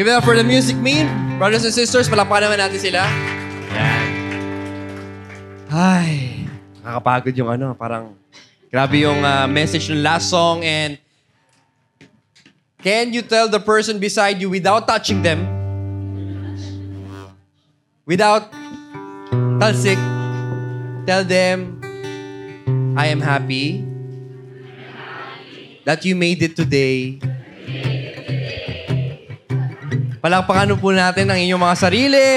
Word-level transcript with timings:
Give 0.00 0.08
it 0.08 0.16
up 0.16 0.24
for 0.24 0.32
the 0.32 0.40
music 0.40 0.80
mean. 0.80 1.04
Brothers 1.36 1.60
and 1.68 1.76
sisters, 1.76 2.08
palakpakan 2.08 2.48
naman 2.48 2.56
natin 2.56 2.80
sila. 2.80 3.04
Yan. 3.68 4.08
Ay, 5.68 6.40
nakakapagod 6.80 7.36
yung 7.36 7.52
ano, 7.52 7.76
parang 7.76 8.16
grabe 8.72 9.04
yung 9.04 9.20
uh, 9.20 9.44
message 9.44 9.92
ng 9.92 10.00
last 10.00 10.32
song 10.32 10.64
and 10.64 10.96
can 12.80 13.12
you 13.12 13.20
tell 13.20 13.44
the 13.44 13.60
person 13.60 14.00
beside 14.00 14.40
you 14.40 14.48
without 14.48 14.88
touching 14.88 15.20
them, 15.20 15.44
without 18.08 18.48
talsik, 19.60 20.00
tell 21.04 21.28
them, 21.28 21.76
I 22.96 23.12
am 23.12 23.20
happy 23.20 23.84
that 25.84 26.08
you 26.08 26.16
made 26.16 26.40
it 26.40 26.56
today. 26.56 27.20
Palakpakan 30.20 30.76
po 30.76 30.92
natin 30.92 31.32
ang 31.32 31.40
inyong 31.40 31.64
mga 31.64 31.76
sarili. 31.80 32.28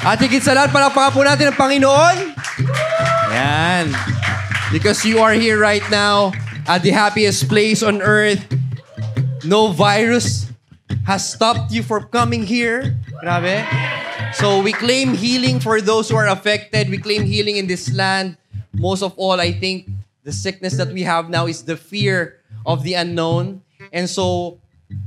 At 0.00 0.16
higit 0.16 0.40
sa 0.40 0.56
lahat, 0.56 0.72
palakpakan 0.72 1.12
po 1.12 1.20
natin 1.20 1.52
ang 1.52 1.58
Panginoon. 1.60 2.16
Yan. 3.36 3.92
Because 4.72 5.04
you 5.04 5.20
are 5.20 5.36
here 5.36 5.60
right 5.60 5.84
now 5.92 6.32
at 6.64 6.80
the 6.80 6.90
happiest 6.96 7.52
place 7.52 7.84
on 7.84 8.00
earth. 8.00 8.40
No 9.44 9.76
virus 9.76 10.48
has 11.04 11.22
stopped 11.22 11.68
you 11.68 11.84
from 11.84 12.08
coming 12.08 12.48
here. 12.48 12.96
Grabe. 13.20 13.60
So 14.34 14.64
we 14.64 14.72
claim 14.72 15.12
healing 15.12 15.60
for 15.60 15.84
those 15.84 16.08
who 16.08 16.16
are 16.16 16.32
affected. 16.32 16.88
We 16.88 16.96
claim 16.96 17.28
healing 17.28 17.60
in 17.60 17.68
this 17.68 17.92
land. 17.92 18.40
Most 18.72 19.04
of 19.04 19.12
all, 19.20 19.36
I 19.36 19.52
think 19.52 19.88
the 20.24 20.32
sickness 20.32 20.76
that 20.80 20.88
we 20.92 21.04
have 21.04 21.28
now 21.28 21.44
is 21.44 21.62
the 21.62 21.76
fear 21.76 22.40
of 22.64 22.82
the 22.88 22.96
unknown. 22.96 23.62
And 23.92 24.08
so 24.08 24.58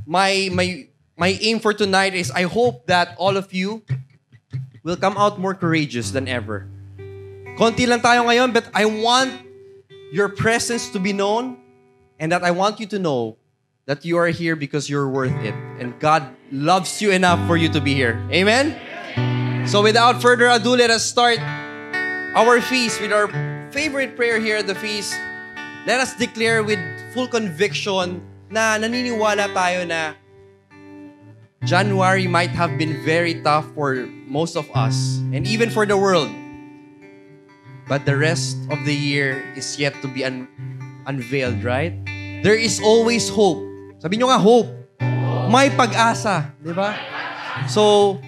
my 0.05 0.49
my 0.53 0.88
my 1.19 1.37
aim 1.43 1.59
for 1.59 1.75
tonight 1.75 2.15
is 2.15 2.31
I 2.31 2.43
hope 2.47 2.87
that 2.87 3.13
all 3.19 3.35
of 3.35 3.51
you 3.51 3.83
will 4.83 4.95
come 4.95 5.19
out 5.19 5.37
more 5.37 5.53
courageous 5.53 6.15
than 6.15 6.31
ever. 6.31 6.65
Konti 7.59 7.83
lang 7.83 7.99
tayo 7.99 8.23
ngayon, 8.23 8.55
but 8.55 8.71
I 8.71 8.87
want 8.87 9.35
your 10.15 10.31
presence 10.31 10.87
to 10.95 10.99
be 10.99 11.11
known 11.11 11.59
and 12.23 12.31
that 12.31 12.47
I 12.47 12.55
want 12.55 12.79
you 12.79 12.87
to 12.95 12.99
know 12.99 13.35
that 13.83 14.07
you 14.07 14.15
are 14.15 14.31
here 14.31 14.55
because 14.55 14.87
you're 14.87 15.11
worth 15.11 15.35
it. 15.43 15.53
And 15.75 15.91
God 15.99 16.23
loves 16.55 17.03
you 17.03 17.11
enough 17.11 17.43
for 17.51 17.59
you 17.59 17.67
to 17.75 17.81
be 17.83 17.93
here. 17.93 18.15
Amen? 18.31 18.79
So 19.67 19.83
without 19.83 20.23
further 20.23 20.47
ado, 20.47 20.79
let 20.79 20.89
us 20.89 21.03
start 21.03 21.37
our 22.31 22.61
feast 22.63 23.03
with 23.03 23.11
our 23.11 23.27
favorite 23.75 24.15
prayer 24.15 24.39
here 24.39 24.55
at 24.55 24.67
the 24.71 24.75
feast. 24.75 25.19
Let 25.83 25.99
us 25.99 26.15
declare 26.15 26.63
with 26.63 26.79
full 27.11 27.27
conviction 27.27 28.23
na 28.47 28.79
naniniwala 28.79 29.51
tayo 29.51 29.83
na 29.83 30.15
January 31.63 32.27
might 32.27 32.51
have 32.51 32.77
been 32.77 33.03
very 33.03 33.41
tough 33.43 33.67
for 33.75 34.07
most 34.27 34.55
of 34.55 34.69
us 34.73 35.19
and 35.35 35.45
even 35.45 35.69
for 35.69 35.85
the 35.85 35.97
world. 35.97 36.31
But 37.87 38.05
the 38.05 38.15
rest 38.15 38.55
of 38.71 38.85
the 38.85 38.95
year 38.95 39.43
is 39.57 39.77
yet 39.77 39.93
to 40.01 40.07
be 40.07 40.23
un- 40.23 40.47
unveiled, 41.05 41.63
right? 41.63 41.91
There 42.43 42.55
is 42.55 42.79
always 42.79 43.27
hope. 43.27 43.59
Sabi 43.99 44.17
nyo 44.17 44.31
nga, 44.31 44.39
hope. 44.39 44.71
May 45.51 45.67
pag-asa, 45.73 46.53
di 46.63 46.71
ba? 46.71 46.95
So, 47.67 48.21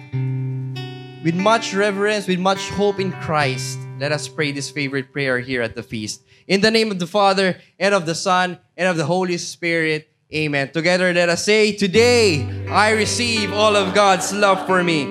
with 1.24 1.38
much 1.38 1.72
reverence, 1.72 2.26
with 2.28 2.42
much 2.42 2.68
hope 2.76 3.00
in 3.00 3.14
Christ, 3.24 3.78
let 3.96 4.12
us 4.12 4.28
pray 4.28 4.52
this 4.52 4.68
favorite 4.68 5.14
prayer 5.14 5.38
here 5.38 5.62
at 5.62 5.72
the 5.78 5.86
feast. 5.86 6.20
In 6.50 6.60
the 6.60 6.70
name 6.74 6.90
of 6.90 6.98
the 6.98 7.06
Father, 7.06 7.56
and 7.78 7.94
of 7.94 8.04
the 8.04 8.18
Son, 8.18 8.58
and 8.76 8.90
of 8.90 8.98
the 8.98 9.06
Holy 9.06 9.38
Spirit, 9.38 10.11
Amen. 10.34 10.70
Together, 10.70 11.12
let 11.12 11.28
us 11.28 11.44
say, 11.44 11.72
Today 11.72 12.64
I 12.70 12.92
receive 12.92 13.52
all 13.52 13.76
of 13.76 13.94
God's 13.94 14.32
love 14.32 14.66
for 14.66 14.82
me. 14.82 15.04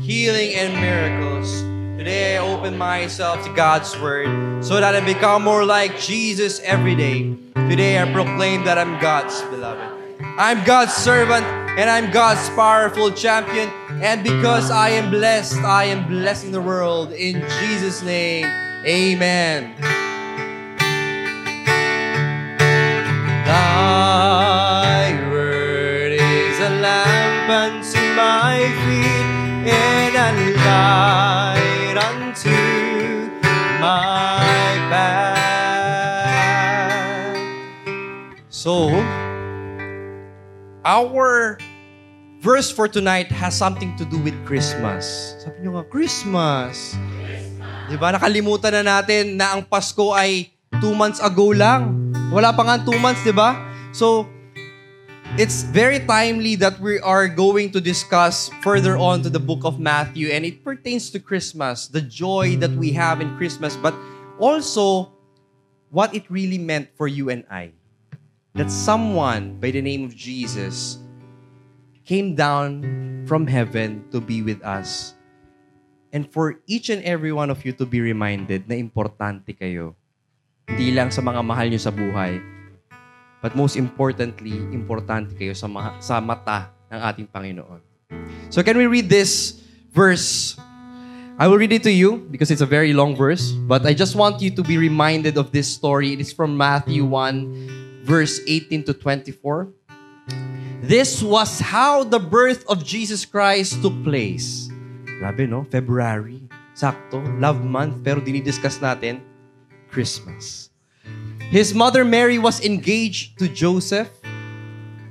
Healing 0.00 0.54
and 0.54 0.74
miracles. 0.74 1.62
Today 1.96 2.36
I 2.36 2.40
open 2.40 2.76
myself 2.76 3.44
to 3.44 3.54
God's 3.54 3.94
blessings. 3.94 3.96
Today 3.96 3.96
I 3.96 3.98
open 4.18 4.34
myself 4.34 4.34
to 4.34 4.34
God's 4.34 4.58
word 4.58 4.64
so 4.64 4.80
that 4.80 4.96
I 4.96 5.00
become 5.00 5.44
more 5.44 5.64
like 5.64 6.00
Jesus 6.00 6.58
every 6.64 6.96
day. 6.96 7.36
Today 7.54 8.02
I 8.02 8.12
proclaim 8.12 8.64
that 8.64 8.78
I'm 8.78 9.00
God's 9.00 9.42
beloved. 9.42 10.00
I'm 10.36 10.64
God's 10.64 10.92
servant 10.92 11.61
and 11.78 11.88
I'm 11.88 12.10
God's 12.10 12.48
powerful 12.50 13.10
champion. 13.10 13.70
And 14.02 14.22
because 14.22 14.70
I 14.70 14.90
am 14.90 15.10
blessed, 15.10 15.56
I 15.58 15.84
am 15.84 16.06
blessing 16.06 16.52
the 16.52 16.60
world. 16.60 17.12
In 17.12 17.40
Jesus' 17.60 18.02
name, 18.02 18.44
amen. 18.84 19.74
Thy 23.46 25.14
word 25.30 26.12
is 26.12 26.58
a 26.60 26.68
lamp 26.80 27.48
unto 27.48 28.00
my 28.16 28.58
feet 28.84 29.72
and 29.72 30.14
a 30.14 30.32
light 30.58 31.96
unto 31.96 32.50
my 33.80 34.76
path. 34.90 35.32
So, 38.50 38.90
our 40.92 41.56
verse 42.44 42.68
for 42.68 42.84
tonight 42.84 43.32
has 43.32 43.56
something 43.56 43.96
to 43.96 44.04
do 44.04 44.20
with 44.20 44.36
Christmas. 44.44 45.32
Sabi 45.40 45.64
nyo 45.64 45.80
nga, 45.80 45.88
Christmas. 45.88 46.92
Di 47.88 47.96
ba? 47.96 48.12
Nakalimutan 48.12 48.76
na 48.76 49.00
natin 49.00 49.40
na 49.40 49.56
ang 49.56 49.64
Pasko 49.64 50.12
ay 50.12 50.52
two 50.84 50.92
months 50.92 51.16
ago 51.24 51.56
lang. 51.56 52.12
Wala 52.28 52.52
pa 52.52 52.68
nga 52.68 52.76
two 52.84 53.00
months, 53.00 53.24
di 53.24 53.32
ba? 53.32 53.56
So, 53.96 54.28
it's 55.40 55.64
very 55.72 56.04
timely 56.04 56.60
that 56.60 56.76
we 56.76 57.00
are 57.00 57.24
going 57.24 57.72
to 57.72 57.80
discuss 57.80 58.52
further 58.60 59.00
on 59.00 59.24
to 59.24 59.32
the 59.32 59.40
book 59.40 59.64
of 59.64 59.80
Matthew 59.80 60.28
and 60.28 60.44
it 60.44 60.60
pertains 60.60 61.08
to 61.16 61.18
Christmas, 61.24 61.88
the 61.88 62.04
joy 62.04 62.60
that 62.60 62.76
we 62.76 62.92
have 62.92 63.24
in 63.24 63.32
Christmas, 63.40 63.80
but 63.80 63.96
also 64.36 65.08
what 65.88 66.12
it 66.12 66.28
really 66.28 66.60
meant 66.60 66.92
for 67.00 67.08
you 67.08 67.32
and 67.32 67.48
I. 67.48 67.72
That 68.52 68.68
someone 68.68 69.56
by 69.56 69.72
the 69.72 69.80
name 69.80 70.04
of 70.04 70.12
Jesus 70.12 71.00
came 72.04 72.36
down 72.36 72.84
from 73.24 73.48
heaven 73.48 74.04
to 74.12 74.20
be 74.20 74.44
with 74.44 74.60
us. 74.60 75.16
And 76.12 76.28
for 76.28 76.60
each 76.68 76.92
and 76.92 77.00
every 77.00 77.32
one 77.32 77.48
of 77.48 77.64
you 77.64 77.72
to 77.80 77.88
be 77.88 78.04
reminded 78.04 78.68
na 78.68 78.76
importante 78.76 79.56
kayo. 79.56 79.96
Hindi 80.68 80.92
lang 80.92 81.08
sa 81.08 81.24
mga 81.24 81.40
mahal 81.40 81.72
nyo 81.72 81.80
sa 81.80 81.88
buhay, 81.88 82.44
but 83.40 83.56
most 83.56 83.80
importantly, 83.80 84.52
importante 84.68 85.32
kayo 85.32 85.56
sa, 85.56 85.64
ma- 85.64 85.96
sa 86.04 86.20
mata 86.20 86.68
ng 86.92 87.00
ating 87.00 87.28
Panginoon. 87.32 87.80
So 88.52 88.60
can 88.60 88.76
we 88.76 88.84
read 88.84 89.08
this 89.08 89.64
verse? 89.96 90.60
I 91.40 91.48
will 91.48 91.56
read 91.56 91.72
it 91.72 91.82
to 91.88 91.90
you 91.90 92.28
because 92.28 92.52
it's 92.52 92.60
a 92.60 92.68
very 92.68 92.92
long 92.92 93.16
verse, 93.16 93.56
but 93.64 93.88
I 93.88 93.96
just 93.96 94.12
want 94.12 94.44
you 94.44 94.52
to 94.52 94.62
be 94.62 94.76
reminded 94.76 95.40
of 95.40 95.50
this 95.56 95.72
story. 95.72 96.12
It 96.12 96.20
is 96.20 96.36
from 96.36 96.52
Matthew 96.60 97.08
1, 97.08 97.91
verse 98.02 98.40
18 98.46 98.84
to 98.84 98.94
24. 98.94 99.68
This 100.82 101.22
was 101.22 101.60
how 101.60 102.02
the 102.02 102.18
birth 102.18 102.66
of 102.66 102.82
Jesus 102.82 103.24
Christ 103.24 103.80
took 103.82 103.94
place. 104.02 104.66
Grabe, 105.22 105.46
no? 105.46 105.62
February. 105.70 106.42
Sakto. 106.74 107.22
Love 107.38 107.62
month. 107.62 108.02
Pero 108.02 108.18
dinidiscuss 108.18 108.82
natin, 108.82 109.22
Christmas. 109.94 110.74
His 111.54 111.70
mother 111.70 112.02
Mary 112.02 112.42
was 112.42 112.58
engaged 112.64 113.38
to 113.38 113.46
Joseph. 113.46 114.10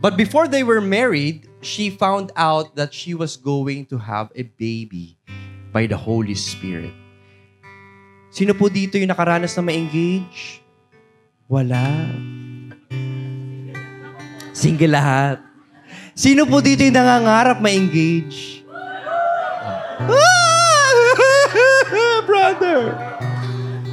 But 0.01 0.17
before 0.17 0.49
they 0.49 0.65
were 0.65 0.81
married, 0.81 1.47
she 1.61 1.93
found 1.93 2.33
out 2.35 2.75
that 2.75 2.91
she 2.91 3.13
was 3.13 3.37
going 3.37 3.85
to 3.93 3.97
have 4.01 4.33
a 4.35 4.43
baby 4.57 5.15
by 5.71 5.85
the 5.85 5.95
Holy 5.95 6.35
Spirit. 6.35 6.91
Sino 8.33 8.57
po 8.57 8.67
dito 8.67 8.97
yung 8.97 9.13
nakaranas 9.13 9.53
na 9.55 9.63
ma-engage? 9.63 10.65
Wala. 11.45 12.09
Single 14.61 14.93
lahat. 14.93 15.41
Sino 16.13 16.45
po 16.45 16.61
dito 16.61 16.85
yung 16.85 16.93
nangangarap 16.93 17.57
ma-engage? 17.57 18.61
Brother! 22.29 22.93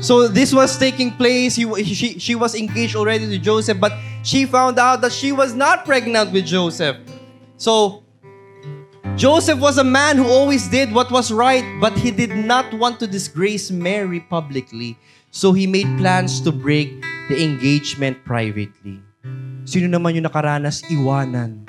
So 0.05 0.29
this 0.29 0.53
was 0.53 0.77
taking 0.77 1.17
place. 1.17 1.57
He, 1.57 1.65
she, 1.89 2.21
she 2.21 2.35
was 2.37 2.55
engaged 2.55 2.95
already 2.95 3.25
to 3.33 3.39
Joseph, 3.41 3.81
but 3.81 3.97
she 4.21 4.45
found 4.45 4.79
out 4.79 5.01
that 5.01 5.13
she 5.13 5.33
was 5.33 5.57
not 5.57 5.89
pregnant 5.89 6.37
with 6.37 6.45
Joseph. 6.45 7.01
So 7.57 8.05
Joseph 9.17 9.59
was 9.59 9.79
a 9.79 9.89
man 9.89 10.19
who 10.21 10.29
always 10.29 10.69
did 10.69 10.93
what 10.93 11.11
was 11.11 11.33
right, 11.33 11.65
but 11.81 11.97
he 11.97 12.13
did 12.13 12.37
not 12.37 12.69
want 12.77 13.01
to 13.01 13.07
disgrace 13.09 13.73
Mary 13.73 14.21
publicly. 14.21 15.01
So 15.33 15.57
he 15.57 15.67
made 15.67 15.89
plans 15.97 16.43
to 16.43 16.53
break 16.53 16.93
the 17.33 17.43
engagement 17.43 18.23
privately. 18.25 19.01
Sino 19.69 19.85
naman 19.85 20.17
yung 20.17 20.25
nakaranas 20.25 20.81
iwanan? 20.89 21.69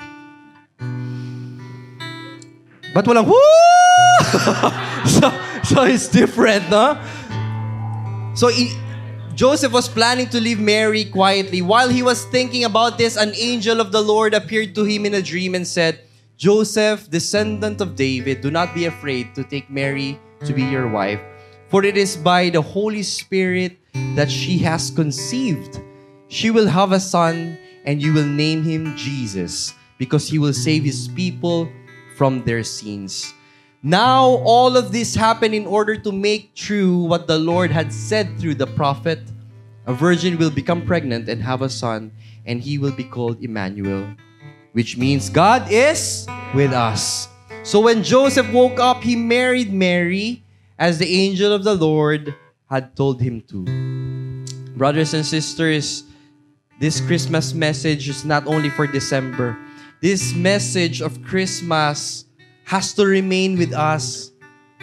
Ba't 2.96 3.04
walang, 3.04 3.28
woo! 3.28 3.36
so, 5.20 5.28
so 5.60 5.84
it's 5.84 6.08
different, 6.08 6.64
no? 6.72 6.96
So 8.32 8.48
i- 8.48 8.72
Joseph 9.36 9.76
was 9.76 9.84
planning 9.84 10.32
to 10.32 10.40
leave 10.40 10.56
Mary 10.58 11.04
quietly. 11.04 11.60
While 11.60 11.92
he 11.92 12.00
was 12.00 12.24
thinking 12.32 12.64
about 12.64 12.96
this, 12.96 13.20
an 13.20 13.36
angel 13.36 13.84
of 13.84 13.92
the 13.92 14.00
Lord 14.00 14.32
appeared 14.32 14.74
to 14.80 14.84
him 14.88 15.04
in 15.04 15.12
a 15.12 15.20
dream 15.20 15.54
and 15.54 15.68
said, 15.68 16.00
Joseph, 16.40 17.04
descendant 17.12 17.84
of 17.84 17.96
David, 18.00 18.40
do 18.40 18.50
not 18.50 18.72
be 18.74 18.88
afraid 18.88 19.34
to 19.36 19.44
take 19.44 19.68
Mary 19.68 20.16
to 20.48 20.56
be 20.56 20.64
your 20.64 20.88
wife, 20.88 21.20
for 21.68 21.84
it 21.84 22.00
is 22.00 22.16
by 22.16 22.48
the 22.48 22.64
Holy 22.64 23.04
Spirit 23.04 23.76
that 24.16 24.32
she 24.32 24.56
has 24.64 24.88
conceived. 24.88 25.84
She 26.32 26.48
will 26.50 26.66
have 26.66 26.92
a 26.92 27.00
son, 27.00 27.60
and 27.84 28.02
you 28.02 28.12
will 28.12 28.26
name 28.26 28.62
him 28.62 28.96
Jesus, 28.96 29.74
because 29.98 30.28
he 30.28 30.38
will 30.38 30.52
save 30.52 30.84
his 30.84 31.08
people 31.08 31.68
from 32.16 32.42
their 32.44 32.62
sins. 32.62 33.32
Now, 33.82 34.44
all 34.44 34.76
of 34.76 34.92
this 34.92 35.14
happened 35.14 35.54
in 35.54 35.66
order 35.66 35.96
to 35.96 36.12
make 36.12 36.54
true 36.54 36.98
what 37.04 37.26
the 37.26 37.38
Lord 37.38 37.70
had 37.70 37.92
said 37.92 38.38
through 38.38 38.56
the 38.56 38.66
prophet. 38.66 39.20
A 39.86 39.94
virgin 39.94 40.36
will 40.36 40.50
become 40.50 40.84
pregnant 40.84 41.28
and 41.28 41.42
have 41.42 41.62
a 41.62 41.70
son, 41.70 42.12
and 42.44 42.60
he 42.60 42.76
will 42.76 42.92
be 42.92 43.04
called 43.04 43.42
Emmanuel, 43.42 44.12
which 44.72 44.98
means 44.98 45.30
God 45.30 45.64
is 45.72 46.28
with 46.54 46.72
us. 46.72 47.28
So 47.62 47.80
when 47.80 48.02
Joseph 48.02 48.52
woke 48.52 48.78
up, 48.78 49.02
he 49.02 49.16
married 49.16 49.72
Mary 49.72 50.44
as 50.78 50.98
the 50.98 51.08
angel 51.08 51.52
of 51.52 51.64
the 51.64 51.74
Lord 51.74 52.34
had 52.68 52.96
told 52.96 53.20
him 53.20 53.40
to. 53.48 53.64
Brothers 54.76 55.12
and 55.12 55.24
sisters, 55.24 56.04
this 56.80 56.98
Christmas 57.04 57.52
message 57.52 58.08
is 58.08 58.24
not 58.24 58.48
only 58.48 58.72
for 58.72 58.88
December. 58.88 59.54
This 60.00 60.32
message 60.32 61.04
of 61.04 61.20
Christmas 61.20 62.24
has 62.64 62.96
to 62.96 63.04
remain 63.04 63.60
with 63.60 63.76
us. 63.76 64.32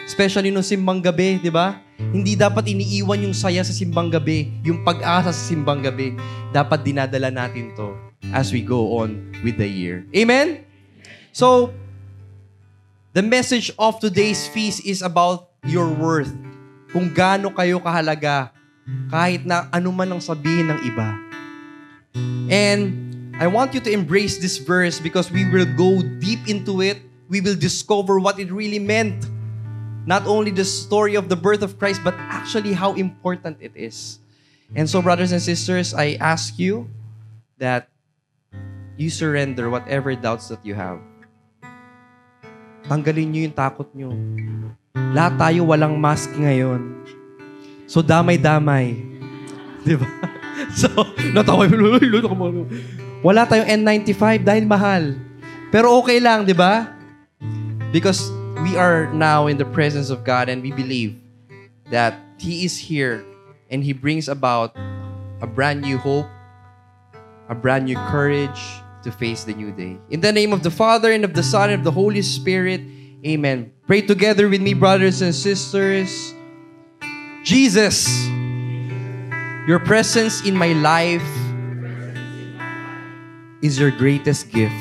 Especially 0.05 0.53
nung 0.53 0.63
simbang 0.63 1.01
gabi, 1.01 1.41
di 1.41 1.49
ba? 1.49 1.81
Hindi 1.97 2.37
dapat 2.37 2.69
iniiwan 2.69 3.25
yung 3.25 3.33
saya 3.33 3.65
sa 3.65 3.73
simbang 3.73 4.13
gabi, 4.13 4.53
yung 4.61 4.85
pag-asa 4.85 5.33
sa 5.33 5.43
simbang 5.49 5.81
gabi. 5.81 6.13
Dapat 6.53 6.85
dinadala 6.85 7.33
natin 7.33 7.73
to 7.73 7.97
as 8.29 8.53
we 8.53 8.61
go 8.61 9.01
on 9.01 9.33
with 9.41 9.57
the 9.57 9.67
year. 9.67 10.05
Amen? 10.13 10.63
So, 11.33 11.73
the 13.17 13.25
message 13.25 13.73
of 13.81 13.97
today's 13.97 14.45
feast 14.45 14.85
is 14.85 15.01
about 15.01 15.49
your 15.65 15.89
worth. 15.89 16.29
Kung 16.93 17.09
gaano 17.09 17.49
kayo 17.57 17.81
kahalaga 17.81 18.53
kahit 19.09 19.43
na 19.43 19.65
ano 19.73 19.89
man 19.91 20.13
ang 20.13 20.21
sabihin 20.21 20.71
ng 20.71 20.79
iba. 20.87 21.26
And 22.49 23.35
I 23.39 23.47
want 23.47 23.73
you 23.73 23.79
to 23.81 23.91
embrace 23.91 24.39
this 24.39 24.57
verse 24.57 24.99
because 24.99 25.31
we 25.31 25.45
will 25.49 25.67
go 25.77 26.01
deep 26.01 26.47
into 26.47 26.81
it. 26.81 26.97
We 27.29 27.41
will 27.41 27.55
discover 27.55 28.19
what 28.19 28.39
it 28.39 28.51
really 28.51 28.79
meant. 28.79 29.27
Not 30.07 30.25
only 30.25 30.51
the 30.51 30.63
story 30.63 31.15
of 31.15 31.27
the 31.27 31.35
birth 31.35 31.61
of 31.61 31.77
Christ, 31.77 32.01
but 32.03 32.15
actually 32.17 32.71
how 32.71 32.95
important 32.95 33.57
it 33.59 33.75
is. 33.75 34.19
And 34.75 34.89
so, 34.89 35.01
brothers 35.01 35.31
and 35.31 35.41
sisters, 35.41 35.93
I 35.93 36.15
ask 36.19 36.57
you 36.57 36.87
that 37.59 37.91
you 38.95 39.09
surrender 39.11 39.69
whatever 39.69 40.15
doubts 40.15 40.47
that 40.47 40.63
you 40.63 40.75
have. 40.75 40.99
Tanggalin 42.87 43.35
nyo 43.35 43.41
yung 43.47 43.55
takot 43.55 43.89
nyo. 43.91 44.11
Lahat 45.11 45.35
tayo 45.35 45.67
walang 45.67 45.99
mask 45.99 46.31
ngayon. 46.39 47.03
So, 47.87 47.99
damay-damay. 47.99 48.95
Di 49.87 49.95
ba? 49.99 50.07
So, 50.77 50.89
natawa 51.33 51.69
Wala 53.21 53.45
tayong 53.45 53.69
N95 53.85 54.41
dahil 54.41 54.65
mahal. 54.65 55.13
Pero 55.69 56.01
okay 56.01 56.17
lang, 56.17 56.45
di 56.45 56.53
ba? 56.53 56.89
Because 57.93 58.29
we 58.65 58.77
are 58.77 59.09
now 59.13 59.45
in 59.47 59.57
the 59.57 59.65
presence 59.65 60.09
of 60.09 60.25
God 60.25 60.49
and 60.49 60.61
we 60.61 60.73
believe 60.73 61.17
that 61.93 62.17
He 62.41 62.65
is 62.65 62.77
here 62.77 63.21
and 63.69 63.83
He 63.83 63.93
brings 63.93 64.29
about 64.29 64.73
a 65.41 65.47
brand 65.47 65.81
new 65.81 65.97
hope, 65.97 66.29
a 67.49 67.55
brand 67.55 67.85
new 67.85 67.97
courage 68.09 68.57
to 69.03 69.11
face 69.13 69.45
the 69.45 69.53
new 69.53 69.69
day. 69.71 69.97
In 70.09 70.21
the 70.21 70.33
name 70.33 70.53
of 70.53 70.63
the 70.65 70.73
Father 70.73 71.13
and 71.13 71.21
of 71.21 71.33
the 71.33 71.45
Son 71.45 71.69
and 71.69 71.81
of 71.81 71.85
the 71.85 71.93
Holy 71.93 72.21
Spirit, 72.21 72.81
Amen. 73.25 73.73
Pray 73.87 74.01
together 74.01 74.47
with 74.47 74.61
me, 74.61 74.73
brothers 74.73 75.21
and 75.21 75.33
sisters. 75.33 76.33
Jesus, 77.43 78.05
your 79.67 79.79
presence 79.79 80.45
in 80.45 80.55
my 80.55 80.71
life 80.71 81.27
is 83.61 83.77
your 83.77 83.91
greatest 83.91 84.49
gift. 84.49 84.73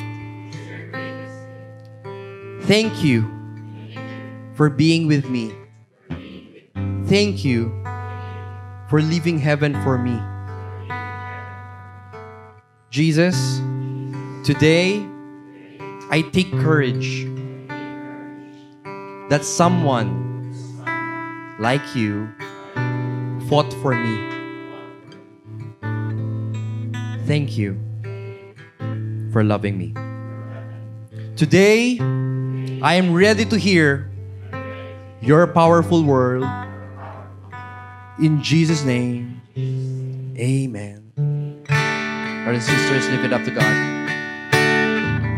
Thank 2.70 3.02
you 3.02 3.26
for 4.54 4.70
being 4.70 5.08
with 5.08 5.28
me. 5.28 5.52
Thank 7.06 7.44
you 7.44 7.82
for 8.88 9.02
leaving 9.02 9.40
heaven 9.40 9.74
for 9.82 9.98
me. 9.98 10.22
Jesus, 12.90 13.58
today 14.44 15.04
I 16.10 16.22
take 16.32 16.52
courage 16.62 17.26
that 19.30 19.42
someone 19.42 20.54
like 21.58 21.82
you 21.96 22.32
fought 23.48 23.72
for 23.82 23.92
me. 23.92 24.35
Thank 27.26 27.58
you 27.58 27.74
for 29.32 29.42
loving 29.42 29.76
me. 29.76 29.92
Today, 31.34 31.98
I 32.80 32.94
am 32.94 33.12
ready 33.12 33.44
to 33.44 33.58
hear 33.58 34.10
your 35.20 35.46
powerful 35.48 36.04
word. 36.04 36.44
In 38.22 38.40
Jesus' 38.42 38.84
name, 38.84 39.42
amen. 40.38 41.02
Brothers 42.44 42.68
and 42.68 42.78
sisters, 42.78 43.10
lift 43.10 43.24
it 43.24 43.32
up 43.32 43.42
to 43.42 43.50
God. 43.50 43.74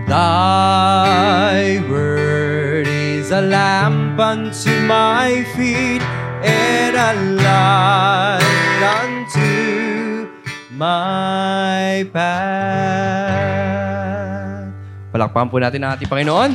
Thy 0.08 1.81
word 1.88 2.87
is 2.87 3.31
a 3.31 3.40
lamp 3.40 4.20
unto 4.20 4.70
my 4.87 5.43
feet 5.56 6.02
and 6.44 6.96
a 6.96 7.14
light 7.40 8.44
unto 9.00 9.18
my 10.78 12.06
path. 12.14 12.38
Palakpakan 15.11 15.50
po 15.50 15.58
natin 15.58 15.82
ang 15.82 15.99
ating 15.99 16.06
Panginoon. 16.06 16.54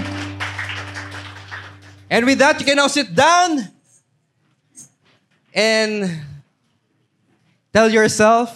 And 2.08 2.24
with 2.24 2.40
that, 2.40 2.56
you 2.56 2.66
can 2.66 2.80
now 2.80 2.88
sit 2.88 3.12
down 3.12 3.68
and 5.52 6.08
tell 7.76 7.92
yourself, 7.92 8.56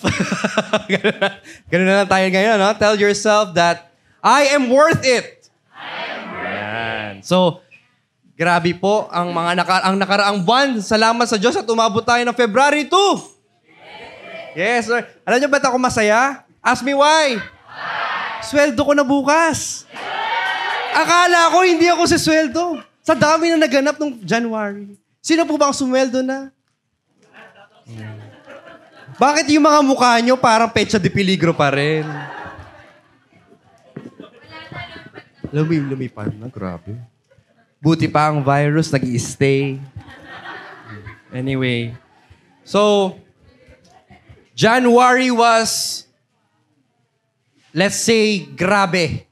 ganun, 0.88 1.20
na, 1.20 1.44
ganun 1.68 1.88
na 1.90 1.96
lang 2.00 2.08
tayo 2.08 2.28
ngayon, 2.32 2.56
no? 2.64 2.72
Tell 2.80 2.96
yourself 2.96 3.52
that 3.60 3.92
I 4.24 4.56
am 4.56 4.72
worth 4.72 5.04
it. 5.04 5.52
I 5.76 6.16
am 6.16 6.24
worth 6.32 7.20
it. 7.20 7.28
So, 7.28 7.60
grabe 8.40 8.72
po 8.78 9.12
ang 9.12 9.36
mga 9.36 9.52
naka, 9.60 9.84
ang 9.84 10.00
nakaraang 10.00 10.48
buwan. 10.48 10.80
Salamat 10.80 11.28
sa 11.28 11.36
Diyos 11.36 11.60
at 11.60 11.68
umabot 11.68 12.06
tayo 12.08 12.24
ng 12.24 12.38
February 12.38 12.88
2. 12.88 13.37
Yes, 14.58 14.90
sir. 14.90 15.06
Alam 15.22 15.38
niyo 15.38 15.50
ba't 15.54 15.62
ako 15.70 15.78
masaya? 15.78 16.42
Ask 16.66 16.82
me 16.82 16.98
why. 16.98 17.38
Sweldo 18.42 18.82
ko 18.82 18.98
na 18.98 19.06
bukas. 19.06 19.86
Akala 20.98 21.54
ko 21.54 21.62
hindi 21.62 21.86
ako 21.86 22.10
sa 22.10 22.18
sweldo. 22.18 22.82
Sa 23.06 23.14
dami 23.14 23.54
na 23.54 23.62
naganap 23.62 24.02
nung 24.02 24.18
January. 24.18 24.98
Sino 25.22 25.46
po 25.46 25.62
ba 25.62 25.70
ang 25.70 25.78
sumweldo 25.78 26.26
na? 26.26 26.50
Bakit 29.22 29.46
yung 29.54 29.70
mga 29.70 29.82
mukha 29.86 30.18
nyo 30.26 30.34
parang 30.42 30.74
pecha 30.74 30.98
de 30.98 31.14
peligro 31.14 31.54
pa 31.54 31.70
rin? 31.78 32.10
Lumi, 35.54 35.78
lumipad 35.86 36.34
na, 36.34 36.50
grabe. 36.50 36.98
Buti 37.78 38.10
pa 38.10 38.34
ang 38.34 38.42
virus, 38.42 38.90
nag 38.90 39.06
stay 39.22 39.78
Anyway. 41.30 41.94
So, 42.66 43.14
January 44.58 45.30
was, 45.30 46.10
let's 47.78 48.02
say, 48.02 48.42
grabe. 48.42 49.30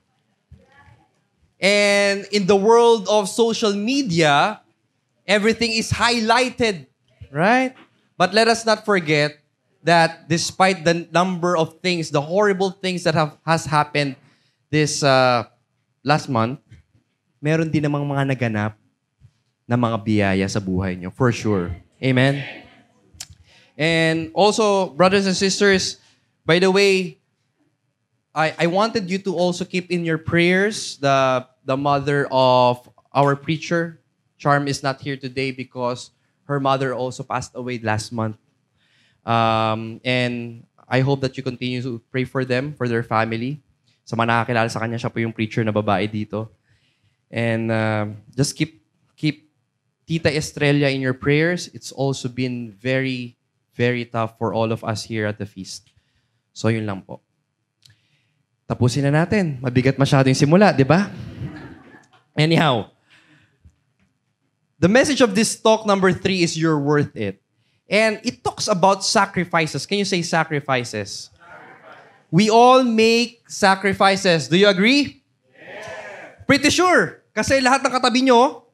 And 1.57 2.29
in 2.29 2.45
the 2.45 2.53
world 2.53 3.09
of 3.09 3.25
social 3.25 3.73
media, 3.73 4.61
everything 5.25 5.73
is 5.73 5.89
highlighted, 5.89 6.85
right? 7.33 7.73
But 8.13 8.37
let 8.37 8.45
us 8.45 8.69
not 8.69 8.85
forget 8.85 9.41
that 9.81 10.29
despite 10.29 10.85
the 10.85 11.09
number 11.09 11.57
of 11.57 11.81
things, 11.81 12.13
the 12.13 12.21
horrible 12.21 12.69
things 12.69 13.01
that 13.09 13.17
have 13.17 13.33
has 13.41 13.65
happened 13.65 14.13
this 14.69 15.01
uh, 15.01 15.49
last 16.05 16.29
month, 16.29 16.61
meron 17.41 17.73
din 17.73 17.81
namang 17.81 18.05
mga 18.05 18.29
naganap 18.29 18.77
na 19.65 19.73
mga 19.73 19.97
biyaya 20.05 20.45
sa 20.45 20.61
buhay 20.61 20.93
nyo, 21.01 21.09
for 21.09 21.33
sure. 21.33 21.73
Amen? 21.97 22.64
And 23.77 24.31
also, 24.33 24.89
brothers 24.89 25.25
and 25.27 25.35
sisters, 25.35 25.97
by 26.45 26.59
the 26.59 26.71
way, 26.71 27.19
I, 28.33 28.53
I 28.59 28.67
wanted 28.67 29.09
you 29.09 29.17
to 29.19 29.35
also 29.35 29.65
keep 29.65 29.91
in 29.91 30.05
your 30.05 30.17
prayers 30.17 30.97
the, 30.97 31.47
the 31.65 31.77
mother 31.77 32.27
of 32.31 32.87
our 33.13 33.35
preacher, 33.35 33.99
Charm 34.37 34.67
is 34.67 34.83
not 34.83 34.99
here 34.99 35.15
today 35.15 35.51
because 35.51 36.11
her 36.43 36.59
mother 36.59 36.93
also 36.93 37.23
passed 37.23 37.55
away 37.55 37.79
last 37.79 38.11
month. 38.11 38.35
Um, 39.25 40.01
and 40.03 40.67
I 40.87 40.99
hope 40.99 41.21
that 41.21 41.37
you 41.37 41.43
continue 41.43 41.81
to 41.81 42.01
pray 42.11 42.25
for 42.25 42.45
them, 42.45 42.75
for 42.75 42.87
their 42.87 43.01
family. 43.01 43.63
Sa 44.03 44.15
mga 44.15 44.27
nakakilala 44.27 44.69
sa 44.69 44.83
kanya, 44.83 44.99
siya 44.99 45.09
po 45.09 45.17
yung 45.17 45.33
preacher 45.33 45.63
na 45.63 45.71
babae 45.71 46.05
dito. 46.05 46.51
And 47.31 47.71
uh, 47.71 48.05
just 48.35 48.53
keep 48.53 48.85
keep 49.17 49.49
Tita 50.05 50.29
Estrella 50.29 50.93
in 50.93 51.01
your 51.01 51.17
prayers. 51.17 51.71
It's 51.73 51.89
also 51.89 52.29
been 52.29 52.69
very, 52.69 53.33
very 53.75 54.07
tough 54.07 54.39
for 54.39 54.55
all 54.55 54.71
of 54.71 54.81
us 54.87 55.03
here 55.03 55.27
at 55.27 55.37
the 55.37 55.45
feast. 55.45 55.91
So 56.55 56.71
yun 56.71 56.87
lang 56.87 57.03
po. 57.03 57.19
Tapusin 58.65 59.05
na 59.05 59.13
natin. 59.13 59.59
Mabigat 59.61 59.99
masyado 59.99 60.25
yung 60.31 60.39
simula, 60.39 60.73
di 60.73 60.87
ba? 60.87 61.11
Anyhow, 62.33 62.89
the 64.79 64.89
message 64.89 65.21
of 65.21 65.35
this 65.35 65.53
talk 65.59 65.85
number 65.85 66.09
three 66.15 66.41
is 66.41 66.57
you're 66.57 66.79
worth 66.79 67.13
it. 67.13 67.43
And 67.85 68.17
it 68.25 68.41
talks 68.41 68.65
about 68.65 69.05
sacrifices. 69.05 69.85
Can 69.85 70.01
you 70.01 70.09
say 70.09 70.25
sacrifices? 70.25 71.29
We 72.33 72.49
all 72.49 72.81
make 72.81 73.45
sacrifices. 73.45 74.49
Do 74.49 74.57
you 74.57 74.65
agree? 74.65 75.21
Pretty 76.49 76.73
sure. 76.73 77.21
Kasi 77.35 77.61
lahat 77.61 77.85
ng 77.85 77.93
katabi 77.93 78.25
nyo 78.25 78.65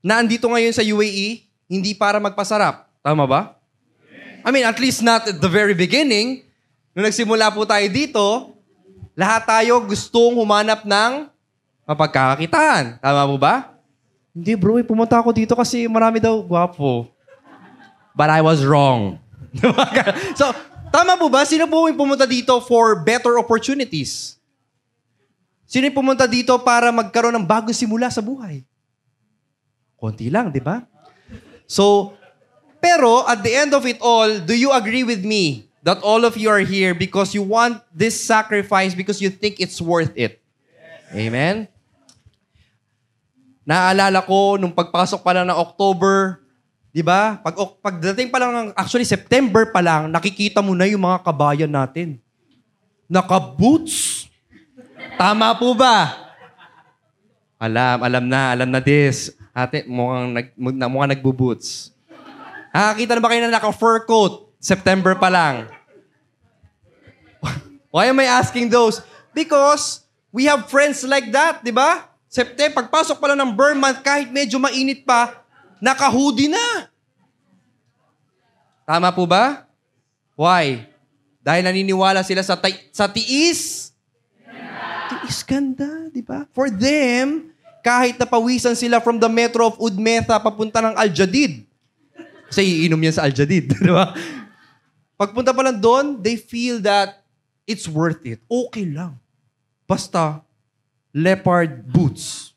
na 0.00 0.22
andito 0.22 0.48
ngayon 0.48 0.72
sa 0.72 0.80
UAE, 0.80 1.44
hindi 1.68 1.92
para 1.92 2.16
magpasarap. 2.16 2.88
Tama 3.04 3.28
ba? 3.28 3.57
I 4.48 4.50
mean, 4.50 4.64
at 4.64 4.80
least 4.80 5.04
not 5.04 5.28
at 5.28 5.36
the 5.44 5.50
very 5.52 5.76
beginning. 5.76 6.40
Nung 6.96 7.04
nagsimula 7.04 7.52
po 7.52 7.68
tayo 7.68 7.84
dito, 7.92 8.56
lahat 9.12 9.44
tayo 9.44 9.76
gustong 9.84 10.40
humanap 10.40 10.88
ng 10.88 11.28
mapagkakakitaan. 11.84 12.96
Tama 12.96 13.28
po 13.28 13.36
ba? 13.36 13.76
Hindi 14.32 14.56
bro, 14.56 14.80
eh, 14.80 14.86
pumunta 14.88 15.20
ako 15.20 15.36
dito 15.36 15.52
kasi 15.52 15.84
marami 15.84 16.16
daw 16.16 16.40
gwapo. 16.40 17.12
But 18.16 18.32
I 18.32 18.40
was 18.40 18.64
wrong. 18.64 19.20
so, 20.40 20.48
tama 20.88 21.20
po 21.20 21.28
ba? 21.28 21.44
Sino 21.44 21.68
po 21.68 21.84
yung 21.84 22.00
pumunta 22.00 22.24
dito 22.24 22.56
for 22.64 23.04
better 23.04 23.36
opportunities? 23.36 24.40
Sino 25.68 25.92
yung 25.92 25.98
pumunta 26.00 26.24
dito 26.24 26.56
para 26.64 26.88
magkaroon 26.88 27.36
ng 27.36 27.44
bagong 27.44 27.76
simula 27.76 28.08
sa 28.08 28.24
buhay? 28.24 28.64
Konti 30.00 30.32
lang, 30.32 30.48
di 30.48 30.64
ba? 30.64 30.88
So, 31.68 32.16
pero 32.78 33.26
at 33.26 33.42
the 33.42 33.52
end 33.52 33.74
of 33.74 33.82
it 33.86 33.98
all, 34.00 34.28
do 34.42 34.54
you 34.54 34.70
agree 34.70 35.02
with 35.02 35.22
me 35.22 35.68
that 35.82 36.02
all 36.02 36.28
of 36.28 36.36
you 36.36 36.50
are 36.50 36.62
here 36.62 36.92
because 36.94 37.32
you 37.32 37.40
want 37.40 37.80
this 37.94 38.18
sacrifice 38.18 38.92
because 38.92 39.22
you 39.22 39.30
think 39.30 39.56
it's 39.56 39.80
worth 39.80 40.12
it. 40.18 40.36
Yes. 40.36 41.16
Amen? 41.16 41.56
Naalala 43.64 44.20
ko 44.24 44.60
nung 44.60 44.72
pagpasok 44.72 45.24
pa 45.24 45.32
lang 45.36 45.48
ng 45.48 45.56
October, 45.56 46.44
di 46.92 47.04
ba? 47.04 47.40
Pag, 47.40 47.56
pagdating 47.80 48.28
pa 48.32 48.36
lang 48.40 48.52
ng, 48.52 48.68
actually 48.76 49.04
September 49.08 49.68
pa 49.68 49.84
lang, 49.84 50.08
nakikita 50.08 50.64
mo 50.64 50.72
na 50.72 50.88
yung 50.88 51.04
mga 51.04 51.24
kabayan 51.24 51.72
natin. 51.72 52.20
Naka-boots. 53.08 54.28
Tama 55.16 55.56
po 55.56 55.72
ba? 55.72 56.28
Alam, 57.56 57.96
alam 58.04 58.24
na, 58.28 58.40
alam 58.52 58.68
na 58.68 58.80
this. 58.80 59.32
Ate, 59.56 59.88
mukhang, 59.88 60.36
nag, 60.36 60.46
mukhang 60.56 61.12
nagbo-boots. 61.16 61.96
Nakakita 62.78 63.18
na 63.18 63.22
ba 63.26 63.28
kayo 63.34 63.42
na 63.42 63.58
naka-fur 63.58 64.06
coat? 64.06 64.54
September 64.62 65.18
pa 65.18 65.26
lang. 65.26 65.66
Why 67.90 68.06
am 68.06 68.22
I 68.22 68.30
asking 68.30 68.70
those? 68.70 69.02
Because 69.34 70.06
we 70.30 70.46
have 70.46 70.70
friends 70.70 71.02
like 71.02 71.26
that, 71.34 71.66
di 71.66 71.74
ba? 71.74 72.06
September, 72.30 72.86
pagpasok 72.86 73.18
pa 73.18 73.34
lang 73.34 73.42
ng 73.42 73.50
burn 73.58 73.82
month, 73.82 73.98
kahit 74.06 74.30
medyo 74.30 74.62
mainit 74.62 75.02
pa, 75.02 75.42
naka-hoodie 75.82 76.46
na. 76.46 76.86
Tama 78.86 79.10
po 79.10 79.26
ba? 79.26 79.66
Why? 80.38 80.86
Dahil 81.42 81.66
naniniwala 81.66 82.22
sila 82.22 82.46
sa, 82.46 82.54
ta- 82.54 82.86
sa 82.94 83.10
tiis. 83.10 83.90
Tiis 85.10 85.42
ganda, 85.42 86.06
di 86.14 86.22
ba? 86.22 86.46
For 86.54 86.70
them, 86.70 87.50
kahit 87.82 88.22
napawisan 88.22 88.78
sila 88.78 89.02
from 89.02 89.18
the 89.18 89.26
metro 89.26 89.66
of 89.66 89.82
Udmetha 89.82 90.38
papunta 90.38 90.78
ng 90.78 90.94
Al-Jadid. 90.94 91.67
Kasi 92.48 92.84
iinom 92.84 93.00
yan 93.00 93.14
sa 93.14 93.28
Al-Jadid, 93.28 93.76
di 93.84 93.92
ba? 93.92 94.16
Pagpunta 95.20 95.52
pa 95.52 95.62
lang 95.62 95.78
doon, 95.78 96.18
they 96.20 96.40
feel 96.40 96.80
that 96.80 97.22
it's 97.68 97.84
worth 97.84 98.24
it. 98.24 98.40
Okay 98.48 98.88
lang. 98.88 99.20
Basta, 99.84 100.40
leopard 101.12 101.84
boots. 101.84 102.56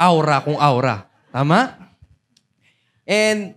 Aura 0.00 0.40
kung 0.40 0.56
aura. 0.56 1.06
Tama? 1.30 1.76
And 3.06 3.54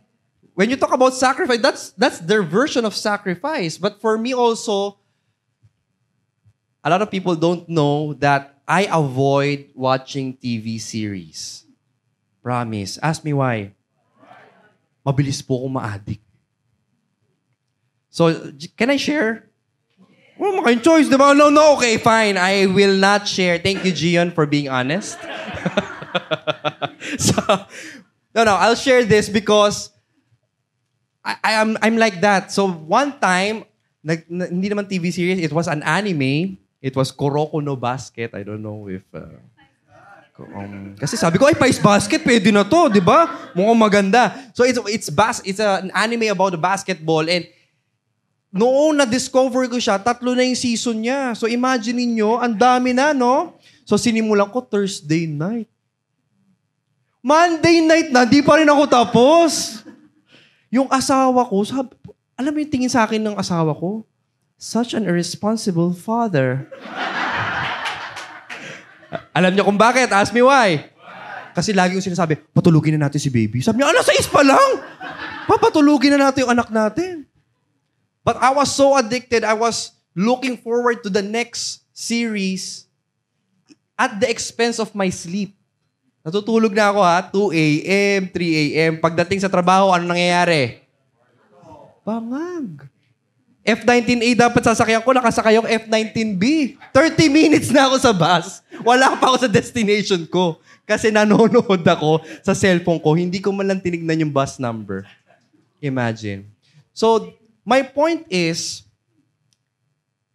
when 0.53 0.69
you 0.69 0.77
talk 0.77 0.93
about 0.93 1.13
sacrifice, 1.13 1.61
that's 1.61 1.83
that's 1.95 2.19
their 2.19 2.43
version 2.43 2.85
of 2.85 2.93
sacrifice. 2.93 3.77
But 3.77 4.01
for 4.01 4.17
me 4.17 4.33
also, 4.33 4.99
a 6.83 6.89
lot 6.89 7.01
of 7.01 7.09
people 7.09 7.35
don't 7.35 7.67
know 7.69 8.13
that 8.19 8.59
I 8.67 8.91
avoid 8.91 9.71
watching 9.73 10.35
TV 10.37 10.79
series. 10.79 11.65
Promise. 12.43 12.99
Ask 13.01 13.23
me 13.23 13.31
why. 13.31 13.71
Mabilis 15.03 15.43
po 15.43 15.59
akong 15.59 15.75
ma-addict. 15.75 16.23
So, 18.07 18.31
can 18.79 18.89
I 18.89 18.97
share? 18.97 19.53
Well, 20.37 20.59
makain 20.59 20.81
choice, 20.81 21.09
di 21.09 21.17
ba? 21.19 21.33
No, 21.37 21.53
no, 21.53 21.77
okay, 21.77 21.97
fine. 22.01 22.37
I 22.37 22.65
will 22.65 22.97
not 22.97 23.27
share. 23.27 23.59
Thank 23.59 23.85
you, 23.85 23.93
Gian, 23.93 24.31
for 24.31 24.45
being 24.49 24.67
honest. 24.67 25.15
so, 27.17 27.37
no, 28.33 28.43
no, 28.43 28.55
I'll 28.57 28.77
share 28.77 29.05
this 29.05 29.29
because 29.29 29.93
I, 31.23 31.37
I 31.43 31.51
am 31.61 31.77
I'm 31.81 31.97
like 31.97 32.21
that. 32.21 32.51
So 32.51 32.67
one 32.67 33.19
time, 33.19 33.65
nag, 34.03 34.27
na, 34.27 34.45
hindi 34.45 34.69
naman 34.69 34.89
TV 34.89 35.13
series, 35.13 35.39
it 35.39 35.53
was 35.53 35.71
an 35.71 35.81
anime. 35.81 36.59
It 36.83 36.99
was 36.99 37.15
Kuroko 37.15 37.63
no 37.63 37.79
Basket. 37.79 38.35
I 38.35 38.43
don't 38.43 38.61
know 38.61 38.91
if... 38.91 39.07
Uh, 39.13 39.39
um, 40.39 40.97
kasi 40.97 41.13
sabi 41.13 41.37
ko, 41.37 41.45
ay, 41.45 41.53
Pice 41.53 41.77
Basket, 41.77 42.21
pwede 42.25 42.49
na 42.49 42.65
to, 42.65 42.89
di 42.89 42.97
ba? 42.97 43.51
Mukhang 43.53 43.77
maganda. 43.77 44.33
So 44.57 44.65
it's 44.65 44.81
it's 44.89 45.09
bas 45.13 45.45
it's 45.45 45.61
an 45.61 45.93
anime 45.93 46.33
about 46.33 46.57
the 46.57 46.61
basketball 46.61 47.21
and 47.29 47.45
noong 48.53 49.01
na-discover 49.01 49.65
ko 49.65 49.81
siya, 49.81 49.97
tatlo 49.97 50.37
na 50.37 50.45
yung 50.45 50.57
season 50.57 51.01
niya. 51.01 51.33
So 51.33 51.49
imagine 51.49 51.97
niyo, 51.97 52.37
ang 52.37 52.53
dami 52.53 52.93
na, 52.93 53.09
no? 53.11 53.57
So 53.83 53.97
sinimulan 53.97 54.49
ko 54.53 54.61
Thursday 54.61 55.25
night. 55.25 55.67
Monday 57.23 57.81
night 57.81 58.13
na, 58.13 58.29
di 58.29 58.45
pa 58.45 58.61
rin 58.61 58.69
ako 58.69 58.83
tapos. 58.85 59.81
Yung 60.69 60.85
asawa 60.89 61.45
ko, 61.49 61.65
sabi, 61.65 61.93
alam 62.37 62.53
mo 62.53 62.57
yung 62.61 62.73
tingin 62.73 62.91
sa 62.93 63.05
akin 63.05 63.21
ng 63.21 63.37
asawa 63.37 63.73
ko? 63.73 64.05
Such 64.57 64.93
an 64.93 65.09
irresponsible 65.09 65.93
father. 65.93 66.69
Alam 69.33 69.51
niyo 69.53 69.63
kung 69.65 69.77
bakit? 69.77 70.09
Ask 70.09 70.33
me 70.33 70.41
why. 70.41 70.89
Kasi 71.53 71.69
lagi 71.69 71.93
yung 71.93 72.05
sinasabi, 72.05 72.41
patulugin 72.49 72.97
na 72.97 73.05
natin 73.05 73.21
si 73.21 73.29
baby. 73.29 73.61
Sabi 73.61 73.81
niya, 73.81 73.93
alas, 73.93 74.09
sais 74.09 74.25
pa 74.25 74.41
lang. 74.41 74.81
Papatulugin 75.45 76.17
na 76.17 76.29
natin 76.29 76.49
yung 76.49 76.53
anak 76.57 76.73
natin. 76.73 77.29
But 78.25 78.41
I 78.41 78.49
was 78.55 78.73
so 78.73 78.97
addicted, 78.97 79.45
I 79.45 79.53
was 79.53 79.93
looking 80.17 80.57
forward 80.57 81.05
to 81.05 81.09
the 81.13 81.21
next 81.21 81.85
series 81.93 82.89
at 83.99 84.17
the 84.17 84.25
expense 84.25 84.81
of 84.81 84.95
my 84.97 85.13
sleep. 85.13 85.53
Natutulog 86.23 86.71
na 86.71 86.89
ako 86.89 86.99
ha, 87.03 87.17
2 87.29 87.51
a.m., 87.51 88.19
3 88.31 88.61
a.m. 88.63 88.91
Pagdating 88.97 89.43
sa 89.43 89.51
trabaho, 89.51 89.91
ano 89.91 90.07
nangyayari? 90.07 90.79
Bangag. 92.01 92.92
F-19A 93.63 94.35
dapat 94.35 94.59
sasakyan 94.59 94.99
ko, 94.99 95.15
nakasakay 95.15 95.55
ako 95.55 95.67
F-19B. 95.87 96.75
30 96.91 97.31
minutes 97.31 97.71
na 97.71 97.87
ako 97.87 97.95
sa 97.95 98.11
bus. 98.11 98.59
Wala 98.83 99.15
pa 99.15 99.31
ako 99.31 99.47
sa 99.47 99.49
destination 99.49 100.27
ko. 100.27 100.59
Kasi 100.83 101.15
nanonood 101.15 101.79
ako 101.79 102.19
sa 102.43 102.51
cellphone 102.51 102.99
ko. 102.99 103.15
Hindi 103.15 103.39
ko 103.39 103.55
man 103.55 103.71
lang 103.71 103.79
tinignan 103.79 104.27
yung 104.27 104.33
bus 104.35 104.59
number. 104.59 105.07
Imagine. 105.79 106.43
So, 106.91 107.31
My 107.63 107.79
point 107.81 108.27
is, 108.27 108.83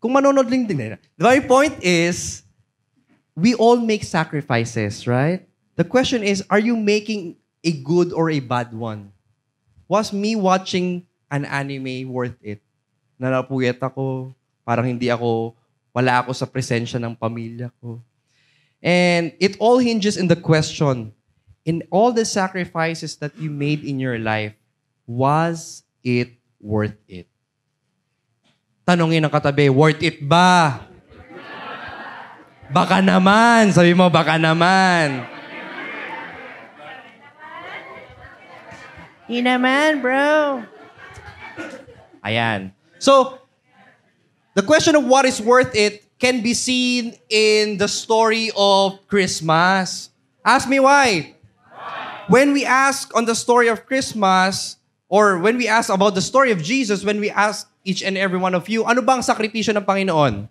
kung 0.00 0.16
manonood 0.16 0.48
lang 0.48 0.64
din, 0.64 0.96
my 1.20 1.40
point 1.44 1.76
is, 1.84 2.42
we 3.36 3.52
all 3.52 3.76
make 3.76 4.02
sacrifices, 4.02 5.04
right? 5.04 5.44
The 5.76 5.84
question 5.84 6.24
is, 6.24 6.42
are 6.48 6.58
you 6.58 6.74
making 6.74 7.36
a 7.62 7.72
good 7.84 8.16
or 8.16 8.32
a 8.32 8.40
bad 8.40 8.72
one? 8.72 9.12
Was 9.86 10.12
me 10.12 10.36
watching 10.40 11.04
an 11.28 11.44
anime 11.44 12.08
worth 12.08 12.36
it? 12.40 12.64
Nalapuyat 13.18 13.82
ako, 13.82 14.30
parang 14.62 14.86
hindi 14.86 15.10
ako, 15.10 15.58
wala 15.90 16.22
ako 16.22 16.30
sa 16.30 16.46
presensya 16.46 17.02
ng 17.02 17.18
pamilya 17.18 17.74
ko. 17.82 17.98
And 18.78 19.34
it 19.42 19.58
all 19.58 19.82
hinges 19.82 20.14
in 20.14 20.30
the 20.30 20.38
question, 20.38 21.10
in 21.66 21.82
all 21.90 22.14
the 22.14 22.22
sacrifices 22.22 23.18
that 23.18 23.34
you 23.34 23.50
made 23.50 23.82
in 23.82 23.98
your 23.98 24.22
life, 24.22 24.54
was 25.02 25.82
it 26.06 26.38
worth 26.62 26.94
it? 27.10 27.26
Tanungin 28.86 29.26
ng 29.26 29.34
katabi, 29.34 29.66
worth 29.66 29.98
it 29.98 30.22
ba? 30.22 30.86
Baka 32.78 33.02
naman. 33.02 33.74
Sabi 33.74 33.98
mo, 33.98 34.06
baka 34.06 34.38
naman. 34.38 35.26
Hindi 39.28 39.44
naman, 39.44 40.00
bro. 40.00 40.64
Ayan. 42.24 42.77
So, 42.98 43.38
the 44.54 44.62
question 44.62 44.94
of 44.94 45.06
what 45.06 45.24
is 45.24 45.40
worth 45.40 45.74
it 45.74 46.04
can 46.18 46.42
be 46.42 46.52
seen 46.52 47.14
in 47.30 47.78
the 47.78 47.86
story 47.86 48.50
of 48.58 48.98
Christmas. 49.06 50.10
Ask 50.44 50.68
me 50.68 50.82
why. 50.82 51.34
When 52.28 52.52
we 52.52 52.66
ask 52.66 53.14
on 53.16 53.24
the 53.24 53.34
story 53.34 53.68
of 53.70 53.86
Christmas, 53.86 54.76
or 55.08 55.38
when 55.38 55.56
we 55.56 55.66
ask 55.66 55.88
about 55.88 56.14
the 56.14 56.20
story 56.20 56.50
of 56.50 56.60
Jesus, 56.60 57.06
when 57.06 57.20
we 57.20 57.30
ask 57.30 57.70
each 57.86 58.02
and 58.02 58.18
every 58.18 58.36
one 58.36 58.52
of 58.52 58.68
you, 58.68 58.84
ano 58.84 59.00
bang 59.00 59.24
sakripisyo 59.24 59.72
ng 59.72 59.86
Panginoon? 59.86 60.50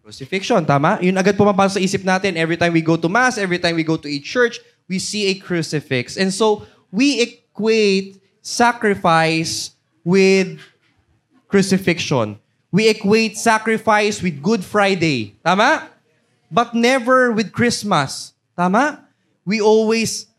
Crucifixion, 0.00 0.64
tama? 0.64 0.96
Yun 1.02 1.18
agad 1.18 1.36
pumapasok 1.36 1.76
sa 1.76 1.82
isip 1.82 2.06
natin 2.06 2.38
every 2.38 2.56
time 2.56 2.72
we 2.72 2.80
go 2.80 2.96
to 2.96 3.10
Mass, 3.10 3.36
every 3.36 3.58
time 3.58 3.76
we 3.76 3.84
go 3.84 3.98
to 3.98 4.08
a 4.08 4.22
church, 4.22 4.62
we 4.88 4.96
see 5.02 5.28
a 5.28 5.34
crucifix. 5.36 6.16
And 6.16 6.32
so, 6.32 6.64
we 6.88 7.20
equate 7.20 8.22
sacrifice 8.40 9.75
with 10.06 10.62
crucifixion. 11.50 12.38
We 12.70 12.86
equate 12.86 13.34
sacrifice 13.34 14.22
with 14.22 14.38
Good 14.38 14.62
Friday. 14.62 15.34
Tama? 15.42 15.90
But 16.46 16.78
never 16.78 17.34
with 17.34 17.50
Christmas. 17.50 18.30
Tama? 18.54 19.02
We 19.42 19.58
always, 19.58 20.30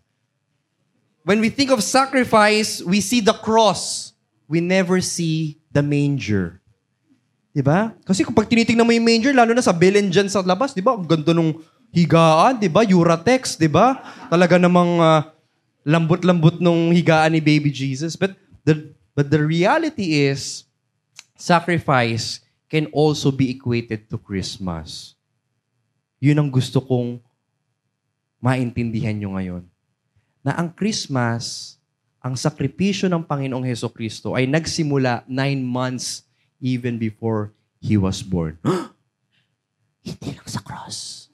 when 1.28 1.44
we 1.44 1.52
think 1.52 1.76
of 1.76 1.84
sacrifice, 1.84 2.80
we 2.80 3.04
see 3.04 3.20
the 3.20 3.36
cross. 3.36 4.16
We 4.48 4.64
never 4.64 5.04
see 5.04 5.60
the 5.76 5.84
manger. 5.84 6.64
Diba? 7.52 7.92
Kasi 8.08 8.24
kung 8.24 8.38
pag 8.38 8.48
tinitingnan 8.48 8.88
mo 8.88 8.96
yung 8.96 9.04
manger, 9.04 9.36
lalo 9.36 9.52
na 9.52 9.66
sa 9.66 9.76
Belen 9.76 10.08
dyan 10.08 10.32
sa 10.32 10.40
labas, 10.46 10.72
diba? 10.72 10.96
Ang 10.96 11.10
ganda 11.10 11.36
nung 11.36 11.60
higaan, 11.92 12.62
diba? 12.62 12.88
Uratex, 12.88 13.60
diba? 13.60 14.00
Talaga 14.32 14.56
namang 14.62 15.02
uh, 15.02 15.22
lambot-lambot 15.84 16.64
nung 16.64 16.94
higaan 16.96 17.36
ni 17.36 17.42
baby 17.44 17.74
Jesus. 17.74 18.16
But 18.16 18.38
the, 18.64 18.96
but 19.18 19.34
the 19.34 19.42
reality 19.42 20.30
is, 20.30 20.70
sacrifice 21.34 22.46
can 22.70 22.86
also 22.94 23.34
be 23.34 23.50
equated 23.50 24.06
to 24.14 24.22
Christmas. 24.22 25.18
Yun 26.22 26.46
ang 26.46 26.50
gusto 26.54 26.78
kong 26.78 27.18
maintindihan 28.38 29.18
nyo 29.18 29.34
ngayon. 29.34 29.64
Na 30.46 30.54
ang 30.54 30.70
Christmas, 30.70 31.76
ang 32.22 32.38
sakripisyo 32.38 33.10
ng 33.10 33.26
Panginoong 33.26 33.66
Heso 33.66 33.90
Kristo 33.90 34.38
ay 34.38 34.46
nagsimula 34.46 35.26
nine 35.26 35.66
months 35.66 36.28
even 36.62 37.02
before 37.02 37.54
He 37.78 37.96
was 37.98 38.26
born. 38.26 38.58
Hindi 40.06 40.34
lang 40.34 40.50
sa 40.50 40.62
cross. 40.62 41.30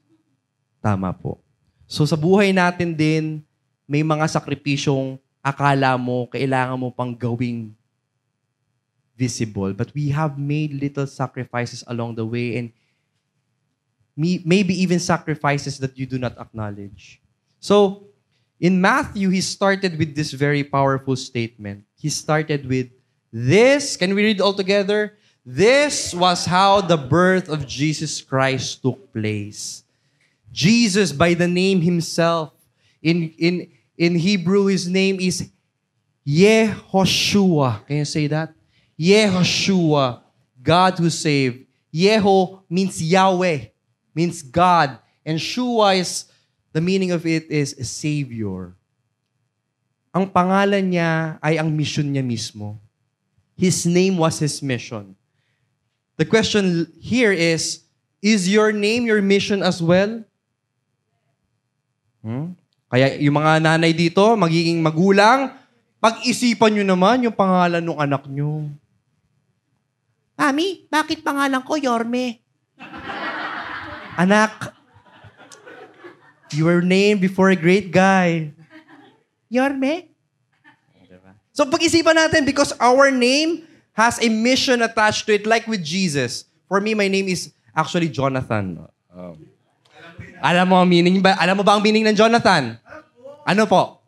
Tama 0.83 1.15
po. 1.15 1.39
So 1.87 2.03
sa 2.03 2.19
buhay 2.19 2.51
natin 2.51 2.91
din, 2.91 3.39
may 3.87 4.03
mga 4.03 4.27
sakripisyong 4.27 5.15
akala 5.43 5.99
mo, 5.99 6.25
kailangan 6.31 6.79
mo 6.79 6.89
pang 6.89 7.13
gawing 7.13 7.75
visible. 9.17 9.73
But 9.73 9.93
we 9.93 10.09
have 10.09 10.39
made 10.39 10.73
little 10.73 11.05
sacrifices 11.05 11.83
along 11.85 12.15
the 12.15 12.25
way 12.25 12.57
and 12.57 12.71
maybe 14.15 14.73
even 14.73 14.99
sacrifices 14.99 15.77
that 15.79 15.97
you 15.97 16.05
do 16.05 16.17
not 16.17 16.37
acknowledge. 16.39 17.21
So, 17.59 18.07
in 18.59 18.79
Matthew, 18.79 19.29
he 19.29 19.41
started 19.41 19.97
with 19.97 20.15
this 20.15 20.31
very 20.31 20.63
powerful 20.63 21.15
statement. 21.15 21.83
He 21.99 22.09
started 22.09 22.65
with 22.65 22.87
this. 23.31 23.97
Can 23.97 24.15
we 24.15 24.23
read 24.23 24.39
all 24.39 24.53
together? 24.53 25.17
This 25.45 26.13
was 26.13 26.45
how 26.45 26.79
the 26.79 26.95
birth 26.95 27.49
of 27.49 27.67
Jesus 27.67 28.21
Christ 28.21 28.81
took 28.81 29.11
place. 29.11 29.83
Jesus, 30.53 31.11
by 31.11 31.33
the 31.33 31.47
name 31.47 31.81
himself, 31.81 32.53
in, 33.01 33.33
in, 33.37 33.71
in 33.97 34.15
Hebrew, 34.15 34.67
his 34.67 34.87
name 34.87 35.19
is 35.19 35.49
Yehoshua. 36.25 37.85
Can 37.85 37.97
you 37.97 38.05
say 38.05 38.27
that? 38.27 38.53
Yehoshua, 38.99 40.21
God 40.61 40.97
who 40.97 41.09
saved. 41.09 41.65
Yeho 41.93 42.63
means 42.69 43.01
Yahweh, 43.01 43.69
means 44.15 44.41
God. 44.41 44.97
And 45.25 45.39
Shua 45.39 45.93
is, 45.93 46.25
the 46.71 46.81
meaning 46.81 47.11
of 47.11 47.25
it 47.25 47.49
is 47.51 47.77
a 47.77 47.83
Savior. 47.83 48.75
Ang 50.13 50.29
pangalan 50.29 50.93
niya 50.93 51.37
ay 51.41 51.57
ang 51.57 51.69
mission 51.75 52.09
niya 52.13 52.25
mismo. 52.25 52.77
His 53.57 53.85
name 53.85 54.17
was 54.17 54.39
his 54.39 54.61
mission. 54.61 55.15
The 56.17 56.25
question 56.25 56.89
here 57.01 57.31
is, 57.31 57.81
is 58.21 58.49
your 58.49 58.71
name 58.71 59.05
your 59.05 59.21
mission 59.21 59.61
as 59.61 59.81
well? 59.81 60.23
Hmm? 62.21 62.57
Kaya 62.93 63.17
yung 63.17 63.41
mga 63.41 63.57
nanay 63.57 63.89
dito, 63.89 64.37
magiging 64.37 64.77
magulang, 64.77 65.49
pag-isipan 65.97 66.77
nyo 66.77 66.85
naman 66.85 67.25
yung 67.25 67.33
pangalan 67.33 67.81
ng 67.81 67.97
anak 67.97 68.29
nyo. 68.29 68.69
Mami, 70.37 70.85
bakit 70.93 71.25
pangalan 71.25 71.65
ko 71.65 71.73
Yorme? 71.73 72.37
Anak, 74.13 74.77
you 76.53 76.69
were 76.69 76.85
named 76.85 77.17
before 77.17 77.49
a 77.49 77.57
great 77.57 77.89
guy. 77.89 78.53
Yorme? 79.49 80.13
So 81.49 81.65
pag-isipan 81.65 82.13
natin 82.13 82.45
because 82.45 82.77
our 82.77 83.09
name 83.09 83.65
has 83.97 84.21
a 84.21 84.29
mission 84.29 84.85
attached 84.85 85.25
to 85.25 85.33
it 85.33 85.49
like 85.49 85.65
with 85.65 85.81
Jesus. 85.81 86.45
For 86.69 86.77
me, 86.77 86.93
my 86.93 87.09
name 87.09 87.25
is 87.25 87.49
actually 87.73 88.13
Jonathan. 88.13 88.85
Um, 89.09 89.49
alam 90.43 90.65
mo 90.67 90.75
ang 90.81 90.89
meaning 90.89 91.23
ba? 91.23 91.39
Alam 91.39 91.61
mo 91.61 91.63
ba 91.63 91.77
ang 91.77 91.83
meaning 91.85 92.03
ng 92.03 92.17
Jonathan? 92.17 92.75
Ano 93.43 93.67
po? 93.67 93.99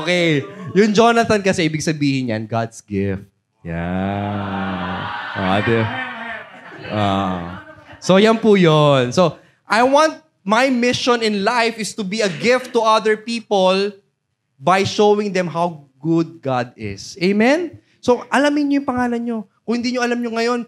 okay. 0.00 0.44
Yung 0.72 0.92
Jonathan 0.92 1.40
kasi, 1.44 1.68
ibig 1.68 1.84
sabihin 1.84 2.32
yan, 2.32 2.48
God's 2.48 2.80
gift. 2.80 3.24
Yeah. 3.60 5.04
Ah, 5.36 5.60
di. 5.60 5.80
Ah. 6.88 7.40
So, 8.00 8.16
yan 8.16 8.40
po 8.40 8.56
yun. 8.56 9.12
So, 9.12 9.36
I 9.68 9.84
want 9.84 10.24
my 10.40 10.72
mission 10.72 11.20
in 11.20 11.44
life 11.44 11.76
is 11.76 11.92
to 11.92 12.04
be 12.04 12.24
a 12.24 12.30
gift 12.32 12.72
to 12.72 12.80
other 12.80 13.20
people 13.20 13.92
by 14.56 14.88
showing 14.88 15.36
them 15.36 15.52
how 15.52 15.84
good 16.00 16.40
God 16.40 16.72
is. 16.78 17.20
Amen? 17.20 17.76
So, 18.00 18.24
alamin 18.32 18.72
niyo 18.72 18.76
yung 18.80 18.88
pangalan 18.88 19.20
niyo. 19.20 19.38
Kung 19.68 19.76
hindi 19.82 19.92
niyo 19.92 20.00
alam 20.00 20.16
niyo 20.16 20.32
ngayon, 20.32 20.64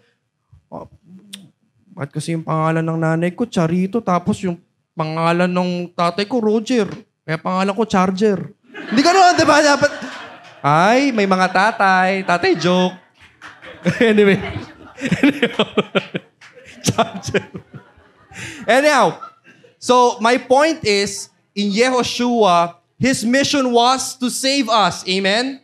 bakit 1.91 2.11
kasi 2.15 2.33
yung 2.33 2.47
pangalan 2.47 2.83
ng 2.87 2.99
nanay 2.99 3.31
ko, 3.35 3.43
Charito, 3.43 3.99
tapos 3.99 4.39
yung 4.39 4.55
pangalan 4.95 5.51
ng 5.51 5.91
tatay 5.91 6.23
ko, 6.23 6.39
Roger. 6.39 6.87
Kaya 7.27 7.37
pangalan 7.37 7.75
ko, 7.75 7.83
Charger. 7.83 8.39
Hindi 8.71 9.01
ganoon, 9.03 9.35
di 9.35 9.45
ba? 9.45 9.59
Dapat, 9.59 9.91
ay, 10.63 11.11
may 11.11 11.27
mga 11.27 11.47
tatay. 11.51 12.23
Tatay 12.23 12.51
joke. 12.55 12.95
anyway. 13.99 14.39
Charger. 16.87 17.45
Anyhow, 18.63 19.19
so 19.77 20.17
my 20.23 20.39
point 20.39 20.81
is, 20.87 21.29
in 21.51 21.69
Yehoshua, 21.69 22.79
his 22.95 23.25
mission 23.27 23.67
was 23.71 24.15
to 24.15 24.31
save 24.31 24.69
us. 24.71 25.03
Amen? 25.07 25.59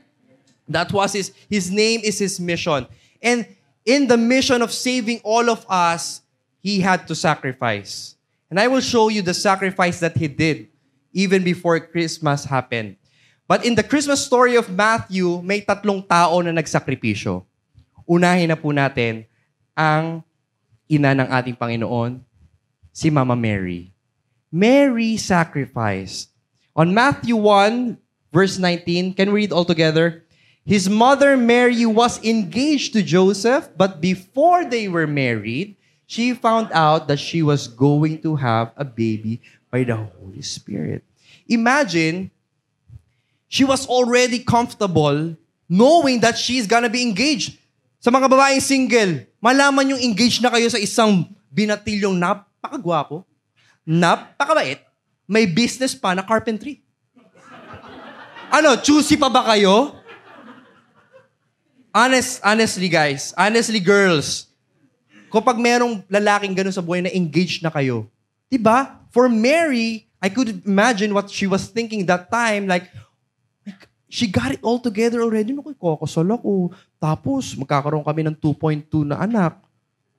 That 0.67 0.91
was 0.91 1.13
his, 1.13 1.31
his 1.49 1.71
name 1.71 2.01
is 2.03 2.19
his 2.19 2.39
mission. 2.39 2.85
And 3.23 3.47
in 3.87 4.11
the 4.11 4.19
mission 4.19 4.59
of 4.59 4.75
saving 4.75 5.23
all 5.23 5.47
of 5.47 5.63
us, 5.71 6.19
he 6.59 6.83
had 6.83 7.07
to 7.07 7.15
sacrifice. 7.15 8.19
And 8.51 8.59
I 8.59 8.67
will 8.67 8.83
show 8.83 9.07
you 9.07 9.23
the 9.23 9.33
sacrifice 9.33 10.03
that 10.03 10.19
he 10.19 10.27
did 10.27 10.67
even 11.15 11.47
before 11.47 11.79
Christmas 11.79 12.43
happened. 12.43 12.99
But 13.47 13.63
in 13.63 13.79
the 13.79 13.87
Christmas 13.87 14.19
story 14.19 14.59
of 14.59 14.67
Matthew, 14.67 15.39
may 15.39 15.63
tatlong 15.63 16.03
tao 16.03 16.43
na 16.43 16.51
nagsakripisyo. 16.51 17.47
Unahin 18.03 18.51
na 18.51 18.59
po 18.59 18.75
natin 18.75 19.23
ang 19.71 20.19
ina 20.91 21.15
ng 21.15 21.27
ating 21.31 21.55
Panginoon, 21.55 22.19
si 22.91 23.07
Mama 23.07 23.39
Mary. 23.39 23.95
Mary 24.51 25.15
sacrificed. 25.15 26.35
On 26.75 26.91
Matthew 26.91 27.39
1, 27.39 27.95
verse 28.35 28.59
19, 28.59 29.15
can 29.15 29.31
we 29.31 29.47
read 29.47 29.55
all 29.55 29.63
together? 29.63 30.26
His 30.67 30.91
mother 30.91 31.39
Mary 31.39 31.87
was 31.87 32.19
engaged 32.27 32.91
to 32.91 32.99
Joseph, 32.99 33.71
but 33.79 34.03
before 34.03 34.67
they 34.67 34.91
were 34.91 35.07
married, 35.07 35.79
she 36.11 36.35
found 36.35 36.67
out 36.75 37.07
that 37.07 37.23
she 37.23 37.39
was 37.39 37.71
going 37.71 38.19
to 38.27 38.35
have 38.35 38.75
a 38.75 38.83
baby 38.83 39.39
by 39.71 39.87
the 39.87 39.95
Holy 39.95 40.43
Spirit. 40.43 41.07
Imagine, 41.47 42.35
she 43.47 43.63
was 43.63 43.87
already 43.87 44.43
comfortable 44.43 45.39
knowing 45.71 46.19
that 46.19 46.35
she's 46.35 46.67
gonna 46.67 46.91
be 46.91 46.99
engaged. 46.99 47.55
Sa 48.03 48.11
mga 48.11 48.27
babaeng 48.27 48.59
single, 48.59 49.23
malaman 49.39 49.95
yung 49.95 50.03
engaged 50.03 50.43
na 50.43 50.51
kayo 50.51 50.67
sa 50.67 50.83
isang 50.83 51.31
binatilyong 51.47 52.19
napakagwapo, 52.19 53.23
napakabait, 53.87 54.83
may 55.23 55.47
business 55.47 55.95
pa 55.95 56.11
na 56.11 56.27
carpentry. 56.27 56.83
Ano, 58.51 58.75
choosy 58.83 59.15
pa 59.15 59.31
ba 59.31 59.47
kayo? 59.55 59.95
Honest, 61.95 62.39
honestly 62.45 62.89
guys, 62.91 63.33
honestly 63.33 63.81
girls, 63.81 64.47
kapag 65.27 65.57
merong 65.59 66.03
lalaking 66.07 66.53
ganun 66.55 66.75
sa 66.75 66.83
buhay 66.83 67.03
na 67.03 67.11
engaged 67.11 67.63
na 67.63 67.71
kayo. 67.73 68.07
Diba? 68.47 69.03
For 69.11 69.27
Mary, 69.27 70.07
I 70.23 70.29
could 70.31 70.63
imagine 70.63 71.11
what 71.11 71.27
she 71.29 71.45
was 71.45 71.67
thinking 71.67 72.07
that 72.07 72.31
time. 72.31 72.65
Like, 72.65 72.89
she 74.07 74.27
got 74.27 74.55
it 74.55 74.61
all 74.63 74.79
together 74.79 75.21
already. 75.21 75.51
Naku, 75.51 75.75
kokosol 75.75 76.31
ako. 76.31 76.71
Tapos, 76.97 77.53
magkakaroon 77.59 78.07
kami 78.07 78.23
ng 78.23 78.35
2.2 78.39 79.03
na 79.03 79.19
anak. 79.19 79.59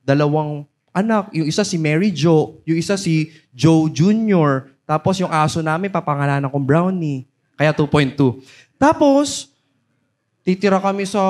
Dalawang 0.04 0.68
anak. 0.92 1.32
Yung 1.32 1.48
isa 1.48 1.64
si 1.64 1.80
Mary 1.80 2.12
Jo. 2.12 2.60
Yung 2.68 2.78
isa 2.78 3.00
si 3.00 3.32
Joe 3.52 3.88
Jr. 3.88 4.70
Tapos 4.88 5.20
yung 5.20 5.28
aso 5.28 5.60
namin, 5.60 5.92
papangalanan 5.92 6.48
kong 6.48 6.64
Brownie. 6.64 7.28
Kaya 7.58 7.74
2.2. 7.74 8.40
Tapos, 8.80 9.52
titira 10.48 10.80
kami 10.80 11.04
sa 11.04 11.20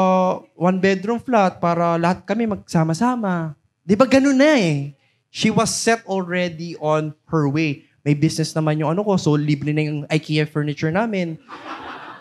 one 0.55 0.79
bedroom 0.79 1.19
flat 1.19 1.59
para 1.59 1.99
lahat 1.99 2.23
kami 2.23 2.47
magsama-sama. 2.47 3.59
Di 3.83 3.99
ba 3.99 4.07
ganun 4.07 4.39
na 4.39 4.55
eh? 4.55 4.95
She 5.35 5.51
was 5.51 5.75
set 5.75 6.07
already 6.07 6.79
on 6.79 7.11
her 7.27 7.51
way. 7.51 7.83
May 8.07 8.15
business 8.15 8.55
naman 8.55 8.79
yung 8.79 8.95
ano 8.95 9.03
ko, 9.03 9.19
so 9.19 9.35
libre 9.35 9.75
na 9.75 9.83
yung 9.83 10.07
IKEA 10.07 10.47
furniture 10.47 10.95
namin. 10.95 11.35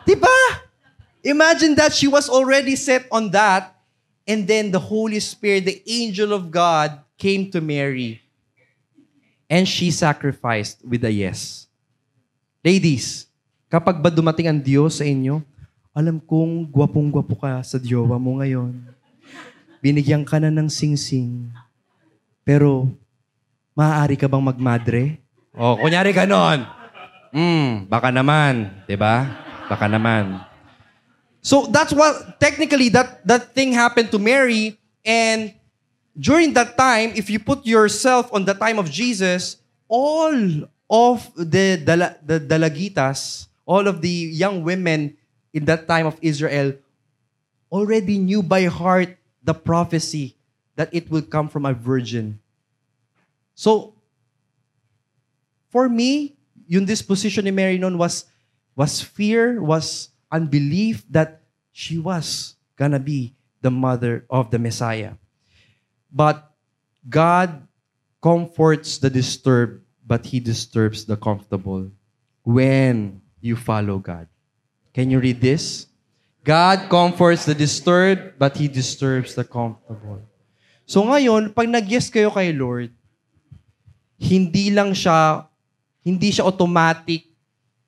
Di 0.10 0.18
ba? 0.18 0.66
Imagine 1.22 1.78
that 1.78 1.94
she 1.94 2.10
was 2.10 2.34
already 2.34 2.74
set 2.74 3.06
on 3.14 3.30
that 3.30 3.78
and 4.26 4.50
then 4.50 4.74
the 4.74 4.82
Holy 4.82 5.22
Spirit, 5.22 5.70
the 5.70 5.78
angel 5.86 6.34
of 6.34 6.50
God, 6.50 6.98
came 7.22 7.54
to 7.54 7.62
Mary 7.62 8.26
and 9.46 9.70
she 9.70 9.94
sacrificed 9.94 10.82
with 10.82 11.06
a 11.06 11.14
yes. 11.14 11.70
Ladies, 12.66 13.30
kapag 13.70 14.02
ba 14.02 14.10
dumating 14.10 14.50
ang 14.50 14.58
Diyos 14.58 14.98
sa 14.98 15.06
inyo, 15.06 15.46
alam 15.98 16.22
kong 16.22 16.70
gwapong-gwapo 16.70 17.34
ka 17.42 17.58
sa 17.66 17.82
diyowa 17.82 18.22
mo 18.22 18.38
ngayon. 18.38 18.70
Binigyan 19.82 20.22
ka 20.22 20.38
na 20.38 20.54
ng 20.54 20.70
singsing. 20.70 21.50
Pero, 22.46 22.94
maaari 23.74 24.14
ka 24.14 24.30
bang 24.30 24.46
magmadre? 24.46 25.18
O, 25.58 25.74
oh, 25.74 25.76
kunyari 25.82 26.14
ganon. 26.14 26.70
Hmm, 27.34 27.90
baka 27.90 28.14
naman. 28.14 28.86
'di 28.86 28.94
ba? 28.94 29.26
Baka 29.66 29.90
naman. 29.90 30.38
So, 31.42 31.66
that's 31.66 31.98
what, 31.98 32.38
technically, 32.38 32.94
that, 32.94 33.26
that 33.26 33.58
thing 33.58 33.74
happened 33.74 34.14
to 34.14 34.22
Mary. 34.22 34.78
And 35.02 35.58
during 36.14 36.54
that 36.54 36.78
time, 36.78 37.18
if 37.18 37.26
you 37.32 37.42
put 37.42 37.66
yourself 37.66 38.30
on 38.30 38.46
the 38.46 38.54
time 38.54 38.78
of 38.78 38.92
Jesus, 38.92 39.58
all 39.90 40.68
of 40.92 41.26
the, 41.34 41.82
dala, 41.82 42.20
the 42.22 42.38
dalagitas, 42.38 43.48
all 43.66 43.88
of 43.88 44.04
the 44.04 44.12
young 44.36 44.62
women 44.62 45.16
in 45.54 45.66
that 45.66 45.88
time 45.88 46.06
of 46.06 46.18
Israel 46.22 46.74
already 47.72 48.18
knew 48.18 48.44
by 48.44 48.66
heart 48.66 49.18
the 49.44 49.54
prophecy 49.54 50.36
that 50.76 50.94
it 50.94 51.10
will 51.10 51.22
come 51.22 51.50
from 51.50 51.66
a 51.66 51.74
virgin. 51.74 52.40
So, 53.56 53.96
for 55.70 55.90
me, 55.90 56.38
yung 56.68 56.86
disposition 56.86 57.46
ni 57.46 57.52
Mary 57.52 57.78
noon 57.78 57.98
was, 57.98 58.26
was 58.76 59.02
fear, 59.02 59.62
was 59.62 60.10
unbelief 60.32 61.04
that 61.10 61.42
she 61.72 61.98
was 61.98 62.56
gonna 62.76 63.00
be 63.00 63.34
the 63.62 63.72
mother 63.72 64.26
of 64.30 64.52
the 64.52 64.60
Messiah. 64.60 65.18
But 66.12 66.54
God 67.10 67.68
comforts 68.22 68.98
the 68.98 69.10
disturbed, 69.10 69.84
but 70.06 70.26
He 70.28 70.40
disturbs 70.40 71.06
the 71.06 71.18
comfortable 71.18 71.92
when 72.44 73.22
you 73.42 73.56
follow 73.56 74.00
God. 74.00 74.28
Can 74.98 75.14
you 75.14 75.22
read 75.22 75.38
this? 75.38 75.86
God 76.42 76.90
comforts 76.90 77.46
the 77.46 77.54
disturbed, 77.54 78.42
but 78.42 78.58
He 78.58 78.66
disturbs 78.66 79.38
the 79.38 79.46
comfortable. 79.46 80.26
So 80.90 81.06
ngayon, 81.06 81.54
pag 81.54 81.70
nag-yes 81.70 82.10
kayo 82.10 82.34
kay 82.34 82.50
Lord, 82.50 82.90
hindi 84.18 84.74
lang 84.74 84.98
siya, 84.98 85.46
hindi 86.02 86.34
siya 86.34 86.50
automatic 86.50 87.30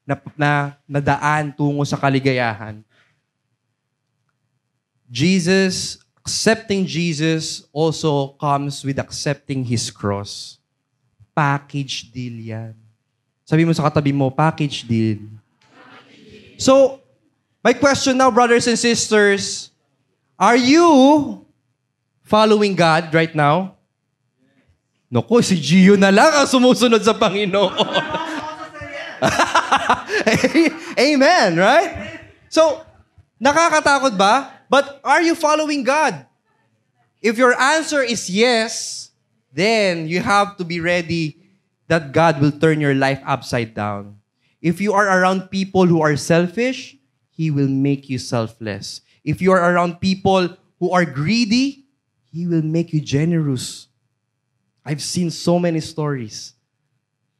na, 0.06 0.22
na 0.38 0.52
nadaan 0.86 1.50
tungo 1.50 1.82
sa 1.82 1.98
kaligayahan. 1.98 2.86
Jesus, 5.10 6.06
accepting 6.22 6.86
Jesus 6.86 7.66
also 7.74 8.38
comes 8.38 8.86
with 8.86 9.02
accepting 9.02 9.66
His 9.66 9.90
cross. 9.90 10.62
Package 11.34 12.14
deal 12.14 12.38
yan. 12.54 12.78
Sabi 13.50 13.66
mo 13.66 13.74
sa 13.74 13.90
katabi 13.90 14.14
mo, 14.14 14.30
package 14.30 14.86
deal. 14.86 15.39
So, 16.60 17.00
my 17.64 17.72
question 17.72 18.20
now, 18.20 18.30
brothers 18.30 18.68
and 18.68 18.78
sisters, 18.78 19.72
are 20.36 20.60
you 20.60 21.48
following 22.28 22.76
God 22.76 23.16
right 23.16 23.32
now? 23.32 23.80
Naku, 25.08 25.40
si 25.40 25.56
Gio 25.56 25.96
na 25.96 26.12
lang 26.12 26.36
ang 26.36 26.46
sumusunod 26.46 27.00
sa 27.00 27.16
Panginoon. 27.16 27.74
Amen, 31.00 31.56
right? 31.56 32.20
So, 32.52 32.84
nakakatakot 33.40 34.20
ba? 34.20 34.52
But 34.68 35.00
are 35.02 35.24
you 35.24 35.34
following 35.40 35.88
God? 35.88 36.28
If 37.24 37.40
your 37.40 37.56
answer 37.56 38.04
is 38.04 38.28
yes, 38.28 39.10
then 39.56 40.12
you 40.12 40.20
have 40.20 40.60
to 40.60 40.68
be 40.68 40.84
ready 40.84 41.40
that 41.88 42.12
God 42.12 42.44
will 42.44 42.54
turn 42.54 42.84
your 42.84 42.94
life 42.94 43.24
upside 43.24 43.74
down. 43.74 44.19
If 44.62 44.82
you 44.82 44.92
are 44.94 45.08
around 45.08 45.50
people 45.50 45.88
who 45.88 46.02
are 46.02 46.16
selfish, 46.20 46.98
He 47.32 47.52
will 47.52 47.72
make 47.72 48.10
you 48.10 48.20
selfless. 48.20 49.02
If 49.24 49.42
you 49.42 49.52
are 49.52 49.64
around 49.64 50.04
people 50.04 50.58
who 50.80 50.92
are 50.92 51.06
greedy, 51.06 51.88
He 52.32 52.48
will 52.48 52.64
make 52.64 52.92
you 52.92 53.00
generous. 53.00 53.88
I've 54.84 55.02
seen 55.02 55.32
so 55.32 55.60
many 55.60 55.80
stories. 55.80 56.54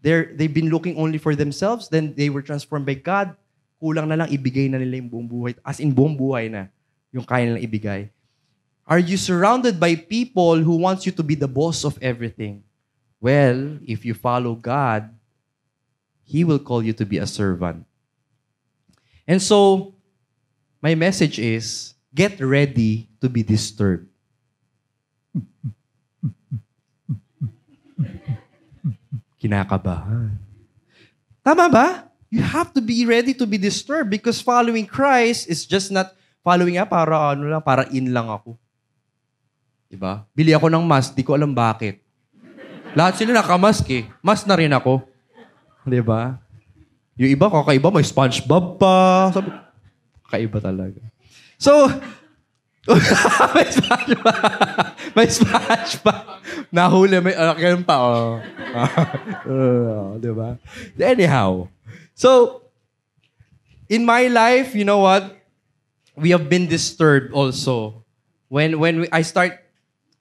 They're, 0.02 0.32
they've 0.32 0.54
been 0.54 0.70
looking 0.70 0.96
only 0.96 1.18
for 1.18 1.36
themselves, 1.36 1.90
then 1.90 2.16
they 2.16 2.30
were 2.30 2.42
transformed 2.42 2.86
by 2.86 2.96
God. 2.96 3.36
Kulang 3.84 4.08
na 4.08 4.16
lang 4.16 4.32
ibigay 4.32 4.72
na 4.72 4.80
nila 4.80 5.00
yung 5.00 5.12
buong 5.12 5.28
buhay. 5.28 5.56
As 5.64 5.80
in, 5.80 5.96
buong 5.96 6.16
buhay 6.16 6.52
na 6.52 6.68
yung 7.12 7.24
kaya 7.24 7.48
nilang 7.48 7.64
ibigay. 7.64 8.12
Are 8.88 9.00
you 9.00 9.16
surrounded 9.16 9.80
by 9.80 9.96
people 9.96 10.58
who 10.58 10.76
wants 10.76 11.06
you 11.06 11.12
to 11.14 11.24
be 11.24 11.36
the 11.36 11.48
boss 11.48 11.84
of 11.84 12.00
everything? 12.02 12.64
Well, 13.22 13.78
if 13.86 14.04
you 14.04 14.16
follow 14.16 14.56
God, 14.56 15.12
He 16.30 16.46
will 16.46 16.62
call 16.62 16.86
you 16.86 16.94
to 16.94 17.10
be 17.10 17.18
a 17.18 17.26
servant. 17.26 17.90
And 19.26 19.42
so, 19.42 19.92
my 20.78 20.94
message 20.94 21.42
is, 21.42 21.98
get 22.14 22.38
ready 22.38 23.10
to 23.18 23.26
be 23.26 23.42
disturbed. 23.42 24.06
Kinakabahan. 29.42 30.38
Tama 31.42 31.66
ba? 31.66 32.06
You 32.30 32.46
have 32.46 32.78
to 32.78 32.82
be 32.86 33.10
ready 33.10 33.34
to 33.34 33.50
be 33.50 33.58
disturbed 33.58 34.14
because 34.14 34.38
following 34.38 34.86
Christ 34.86 35.50
is 35.50 35.66
just 35.66 35.90
not 35.90 36.14
following 36.46 36.78
nga 36.78 36.86
para 36.86 37.34
ano 37.34 37.50
lang, 37.50 37.66
para 37.66 37.90
in 37.90 38.14
lang 38.14 38.30
ako. 38.30 38.54
Diba? 39.90 40.30
Bili 40.38 40.54
ako 40.54 40.70
ng 40.70 40.86
mask, 40.86 41.18
di 41.18 41.26
ko 41.26 41.34
alam 41.34 41.58
bakit. 41.58 42.06
Lahat 42.94 43.18
sila 43.18 43.34
nakamask 43.34 43.82
eh. 43.90 44.06
Mask 44.22 44.46
na 44.46 44.54
rin 44.54 44.70
ako. 44.70 45.09
Diba? 45.88 46.42
Yung 47.20 47.32
iba, 47.36 47.52
kakaiba, 47.52 47.92
may 47.92 48.08
SpongeBob 48.08 48.80
pa. 48.80 49.28
Sabi, 49.36 49.52
kakaiba 50.24 50.60
talaga. 50.64 51.04
So, 51.60 51.92
may 53.56 53.68
SpongeBob. 53.68 54.36
may 55.16 55.28
SpongeBob. 55.28 56.26
Nahuli, 56.72 57.20
may, 57.20 57.36
uh, 57.36 57.56
ganun 57.60 57.84
pa, 57.84 57.96
oh. 58.00 58.40
uh, 59.52 60.16
diba? 60.16 60.56
Anyhow. 60.96 61.68
So, 62.16 62.64
in 63.90 64.06
my 64.06 64.30
life, 64.32 64.78
you 64.78 64.86
know 64.86 65.04
what? 65.04 65.36
We 66.16 66.32
have 66.32 66.48
been 66.48 66.68
disturbed 66.68 67.34
also. 67.34 68.06
When 68.48 68.78
when 68.80 69.04
we, 69.04 69.06
I 69.12 69.24
start, 69.24 69.56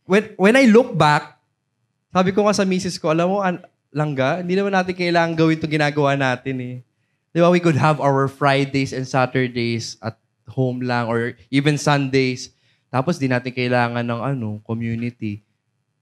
when 0.09 0.33
when 0.41 0.57
I 0.57 0.71
look 0.71 0.97
back, 0.97 1.43
sabi 2.15 2.33
ko 2.33 2.49
nga 2.49 2.57
sa 2.57 2.65
misis 2.65 2.97
ko, 2.97 3.13
alam 3.13 3.27
mo, 3.29 3.39
an, 3.45 3.61
langga, 3.93 4.41
hindi 4.45 4.55
naman 4.57 4.73
natin 4.75 4.95
kailangan 4.95 5.33
gawin 5.37 5.57
itong 5.57 5.75
ginagawa 5.75 6.11
natin 6.15 6.57
eh. 6.61 6.77
Di 7.33 7.39
ba, 7.41 7.53
we 7.53 7.61
could 7.61 7.77
have 7.77 8.01
our 8.01 8.29
Fridays 8.29 8.97
and 8.97 9.05
Saturdays 9.05 10.01
at 10.01 10.17
home 10.49 10.81
lang 10.81 11.09
or 11.09 11.37
even 11.53 11.77
Sundays. 11.77 12.53
Tapos 12.89 13.21
di 13.21 13.29
natin 13.29 13.53
kailangan 13.53 14.05
ng 14.05 14.21
ano, 14.21 14.49
community. 14.65 15.45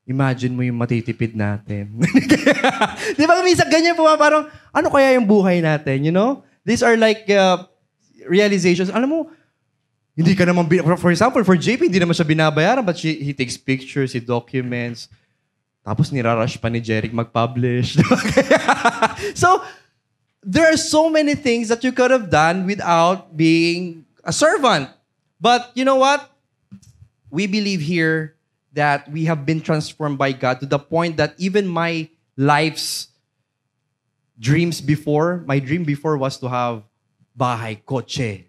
Imagine 0.07 0.55
mo 0.55 0.62
yung 0.62 0.79
matitipid 0.79 1.35
natin. 1.35 1.99
di 3.18 3.25
ba, 3.27 3.42
minsan 3.42 3.66
ganyan 3.66 3.99
po, 3.99 4.07
parang, 4.14 4.46
ano 4.70 4.87
kaya 4.87 5.18
yung 5.18 5.27
buhay 5.27 5.59
natin, 5.59 6.07
you 6.07 6.14
know? 6.14 6.46
These 6.62 6.87
are 6.87 6.94
like 6.94 7.27
uh, 7.27 7.66
realizations. 8.31 8.87
Alam 8.94 9.11
mo, 9.11 9.18
hindi 10.14 10.33
ka 10.38 10.46
naman, 10.46 10.70
for 10.96 11.11
example, 11.11 11.42
for 11.42 11.59
JP, 11.59 11.90
hindi 11.90 11.99
naman 11.99 12.14
siya 12.14 12.25
binabayaran, 12.25 12.87
but 12.87 12.96
she, 12.96 13.18
he 13.18 13.35
takes 13.35 13.59
pictures, 13.59 14.14
he 14.14 14.22
documents. 14.22 15.11
Tapos 15.87 16.11
nirarush 16.11 16.59
pa 16.59 16.66
ni 16.66 16.83
Jeric 16.83 17.14
mag-publish. 17.14 17.94
so, 19.38 19.62
there 20.42 20.66
are 20.66 20.75
so 20.75 21.07
many 21.07 21.38
things 21.38 21.70
that 21.70 21.87
you 21.87 21.94
could 21.94 22.11
have 22.11 22.27
done 22.27 22.66
without 22.66 23.38
being 23.38 24.03
a 24.27 24.35
servant. 24.35 24.90
But 25.38 25.70
you 25.79 25.87
know 25.87 25.94
what? 25.94 26.27
We 27.31 27.46
believe 27.46 27.79
here 27.79 28.35
that 28.75 29.07
we 29.07 29.31
have 29.31 29.46
been 29.46 29.62
transformed 29.62 30.18
by 30.18 30.35
God 30.35 30.59
to 30.59 30.66
the 30.66 30.79
point 30.79 31.22
that 31.22 31.38
even 31.38 31.70
my 31.70 32.11
life's 32.35 33.14
dreams 34.35 34.83
before, 34.83 35.46
my 35.46 35.62
dream 35.62 35.87
before 35.87 36.18
was 36.18 36.35
to 36.42 36.51
have 36.51 36.83
bahay, 37.31 37.79
kotse. 37.87 38.42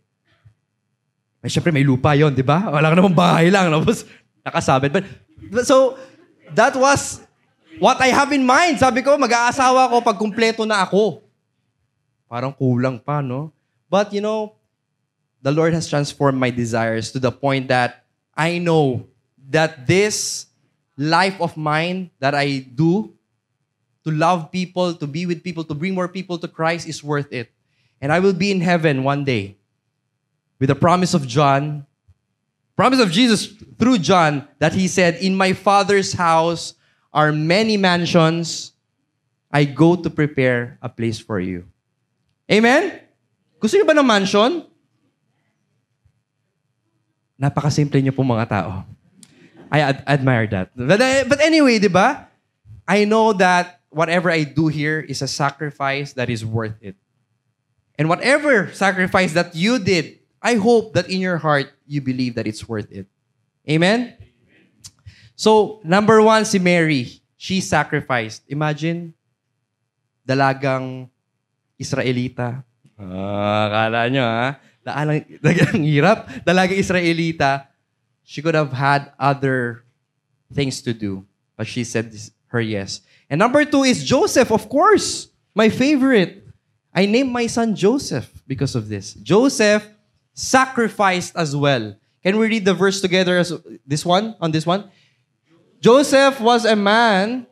May 1.43 1.49
syempre 1.53 1.69
may 1.69 1.85
lupa 1.85 2.17
yon, 2.17 2.33
di 2.33 2.41
ba? 2.41 2.65
Wala 2.65 2.89
ka 2.89 2.95
namang 2.97 3.13
bahay 3.13 3.53
lang. 3.53 3.69
Tapos 3.77 4.09
nakasabit. 4.41 4.89
But, 4.89 5.05
but 5.53 5.65
so, 5.69 6.01
that 6.57 6.73
was 6.73 7.26
what 7.79 8.01
I 8.01 8.07
have 8.07 8.31
in 8.31 8.45
mind. 8.45 8.79
Sabi 8.79 9.01
ko, 9.01 9.17
mag-aasawa 9.17 9.89
ko 9.89 10.01
pag 10.01 10.17
kumpleto 10.17 10.65
na 10.67 10.83
ako. 10.85 11.21
Parang 12.27 12.51
kulang 12.51 12.99
pa, 12.99 13.21
no? 13.21 13.53
But 13.89 14.11
you 14.11 14.21
know, 14.21 14.57
the 15.41 15.51
Lord 15.51 15.73
has 15.73 15.87
transformed 15.87 16.39
my 16.39 16.49
desires 16.49 17.11
to 17.11 17.19
the 17.19 17.31
point 17.31 17.69
that 17.69 18.03
I 18.35 18.57
know 18.57 19.07
that 19.49 19.87
this 19.87 20.47
life 20.97 21.39
of 21.39 21.55
mine 21.55 22.11
that 22.19 22.35
I 22.35 22.59
do 22.59 23.13
to 24.03 24.11
love 24.11 24.51
people, 24.51 24.93
to 24.93 25.07
be 25.07 25.25
with 25.25 25.43
people, 25.43 25.63
to 25.63 25.73
bring 25.73 25.93
more 25.93 26.07
people 26.07 26.37
to 26.39 26.47
Christ 26.47 26.87
is 26.87 27.03
worth 27.03 27.31
it. 27.31 27.51
And 28.01 28.11
I 28.11 28.19
will 28.19 28.33
be 28.33 28.51
in 28.51 28.61
heaven 28.61 29.03
one 29.03 29.23
day 29.23 29.57
with 30.59 30.69
the 30.69 30.75
promise 30.75 31.13
of 31.13 31.27
John, 31.27 31.85
promise 32.75 32.99
of 32.99 33.11
Jesus 33.11 33.47
through 33.79 33.99
John 33.99 34.47
that 34.59 34.73
he 34.73 34.87
said, 34.87 35.15
In 35.15 35.35
my 35.35 35.53
Father's 35.53 36.13
house 36.13 36.73
are 37.13 37.31
many 37.31 37.77
mansions. 37.77 38.73
I 39.51 39.63
go 39.63 39.95
to 39.95 40.09
prepare 40.09 40.77
a 40.81 40.89
place 40.89 41.19
for 41.19 41.39
you. 41.39 41.65
Amen? 42.51 42.99
Gusto 43.59 43.79
niyo 43.79 43.87
ba 43.87 43.95
ng 43.95 44.05
mansion? 44.05 44.63
Napakasimple 47.39 48.01
niyo 48.01 48.13
po 48.13 48.23
mga 48.23 48.49
tao. 48.49 48.85
I 49.71 49.79
ad- 49.81 50.03
admire 50.07 50.47
that. 50.47 50.71
But, 50.75 51.01
uh, 51.01 51.23
but 51.27 51.39
anyway, 51.41 51.79
di 51.79 51.87
ba? 51.91 52.27
I 52.87 53.03
know 53.03 53.33
that 53.33 53.79
whatever 53.89 54.31
I 54.31 54.43
do 54.43 54.67
here 54.67 54.99
is 54.99 55.21
a 55.21 55.27
sacrifice 55.27 56.13
that 56.13 56.29
is 56.29 56.45
worth 56.45 56.75
it. 56.81 56.95
And 57.97 58.07
whatever 58.07 58.71
sacrifice 58.73 59.33
that 59.33 59.55
you 59.55 59.79
did, 59.79 60.19
I 60.41 60.55
hope 60.55 60.93
that 60.93 61.09
in 61.09 61.19
your 61.19 61.37
heart, 61.37 61.73
you 61.87 61.99
believe 61.99 62.35
that 62.35 62.47
it's 62.47 62.67
worth 62.67 62.91
it. 62.91 63.07
Amen? 63.67 64.13
So, 65.37 65.79
number 65.85 66.17
one, 66.19 66.43
si 66.49 66.57
Mary. 66.57 67.21
She 67.37 67.61
sacrificed. 67.61 68.41
Imagine, 68.49 69.13
dalagang 70.25 71.13
Israelita. 71.77 72.65
Ah, 72.97 73.69
akala 73.69 74.09
nyo 74.09 74.25
ha? 74.25 74.57
Daalang, 74.81 75.21
dagang 75.45 75.85
hirap. 75.85 76.25
Dalagang 76.41 76.81
Israelita. 76.81 77.69
She 78.25 78.41
could 78.41 78.57
have 78.57 78.73
had 78.73 79.13
other 79.21 79.85
things 80.49 80.81
to 80.81 80.91
do. 80.91 81.21
But 81.53 81.69
she 81.69 81.85
said 81.85 82.09
this, 82.09 82.33
her 82.49 82.59
yes. 82.59 83.05
And 83.29 83.37
number 83.37 83.61
two 83.63 83.85
is 83.85 84.01
Joseph, 84.01 84.49
of 84.49 84.65
course. 84.67 85.29
My 85.53 85.69
favorite. 85.69 86.43
I 86.89 87.05
named 87.05 87.29
my 87.29 87.45
son 87.45 87.77
Joseph 87.77 88.25
because 88.49 88.73
of 88.73 88.89
this. 88.89 89.13
Joseph 89.21 89.85
sacrificed 90.33 91.37
as 91.37 91.53
well. 91.53 91.93
Can 92.25 92.41
we 92.41 92.49
read 92.49 92.65
the 92.65 92.73
verse 92.73 92.99
together 93.01 93.37
as 93.37 93.53
this 93.85 94.01
one 94.01 94.33
on 94.41 94.49
this 94.49 94.65
one? 94.65 94.89
Joseph 95.79 96.41
was 96.41 96.65
a 96.65 96.75
man 96.75 97.45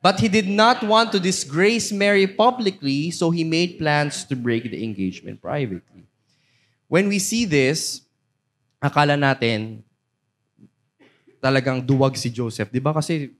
but 0.00 0.20
he 0.20 0.28
did 0.28 0.48
not 0.48 0.82
want 0.82 1.10
to 1.12 1.20
disgrace 1.20 1.90
Mary 1.90 2.26
publicly, 2.26 3.10
so 3.10 3.30
he 3.30 3.42
made 3.42 3.78
plans 3.78 4.24
to 4.24 4.36
break 4.36 4.64
the 4.64 4.82
engagement 4.82 5.42
privately. 5.42 6.06
When 6.86 7.08
we 7.08 7.18
see 7.18 7.44
this, 7.44 8.02
akala 8.80 9.18
natin 9.18 9.82
talagang 11.42 11.84
duwag 11.84 12.16
si 12.16 12.30
Joseph, 12.30 12.70
'di 12.70 12.80
ba? 12.80 12.94
Kasi 12.94 13.34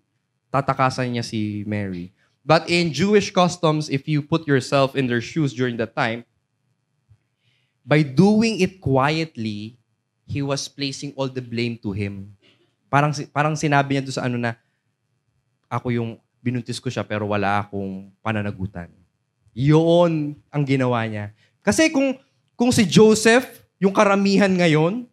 tatakasan 0.51 1.15
niya 1.15 1.25
si 1.25 1.63
Mary. 1.65 2.13
But 2.45 2.69
in 2.69 2.93
Jewish 2.93 3.31
customs, 3.31 3.89
if 3.89 4.09
you 4.09 4.25
put 4.25 4.49
yourself 4.49 4.97
in 4.97 5.07
their 5.07 5.21
shoes 5.21 5.53
during 5.53 5.77
that 5.79 5.93
time, 5.93 6.25
by 7.85 8.01
doing 8.01 8.61
it 8.61 8.81
quietly, 8.81 9.77
he 10.29 10.45
was 10.45 10.69
placing 10.69 11.17
all 11.17 11.27
the 11.27 11.41
blame 11.41 11.81
to 11.81 11.91
him. 11.97 12.37
Parang 12.93 13.17
parang 13.33 13.57
sinabi 13.57 13.97
niya 13.97 14.05
doon 14.05 14.17
sa 14.17 14.25
ano 14.29 14.37
na 14.37 14.55
ako 15.73 15.89
yung 15.93 16.11
binuntis 16.45 16.79
ko 16.79 16.93
siya 16.93 17.03
pero 17.03 17.25
wala 17.27 17.65
akong 17.65 18.13
pananagutan. 18.21 18.93
Yun 19.57 20.37
ang 20.53 20.63
ginawa 20.63 21.03
niya. 21.09 21.33
Kasi 21.65 21.89
kung 21.89 22.15
kung 22.55 22.71
si 22.71 22.85
Joseph, 22.85 23.65
yung 23.81 23.95
karamihan 23.97 24.51
ngayon, 24.51 25.09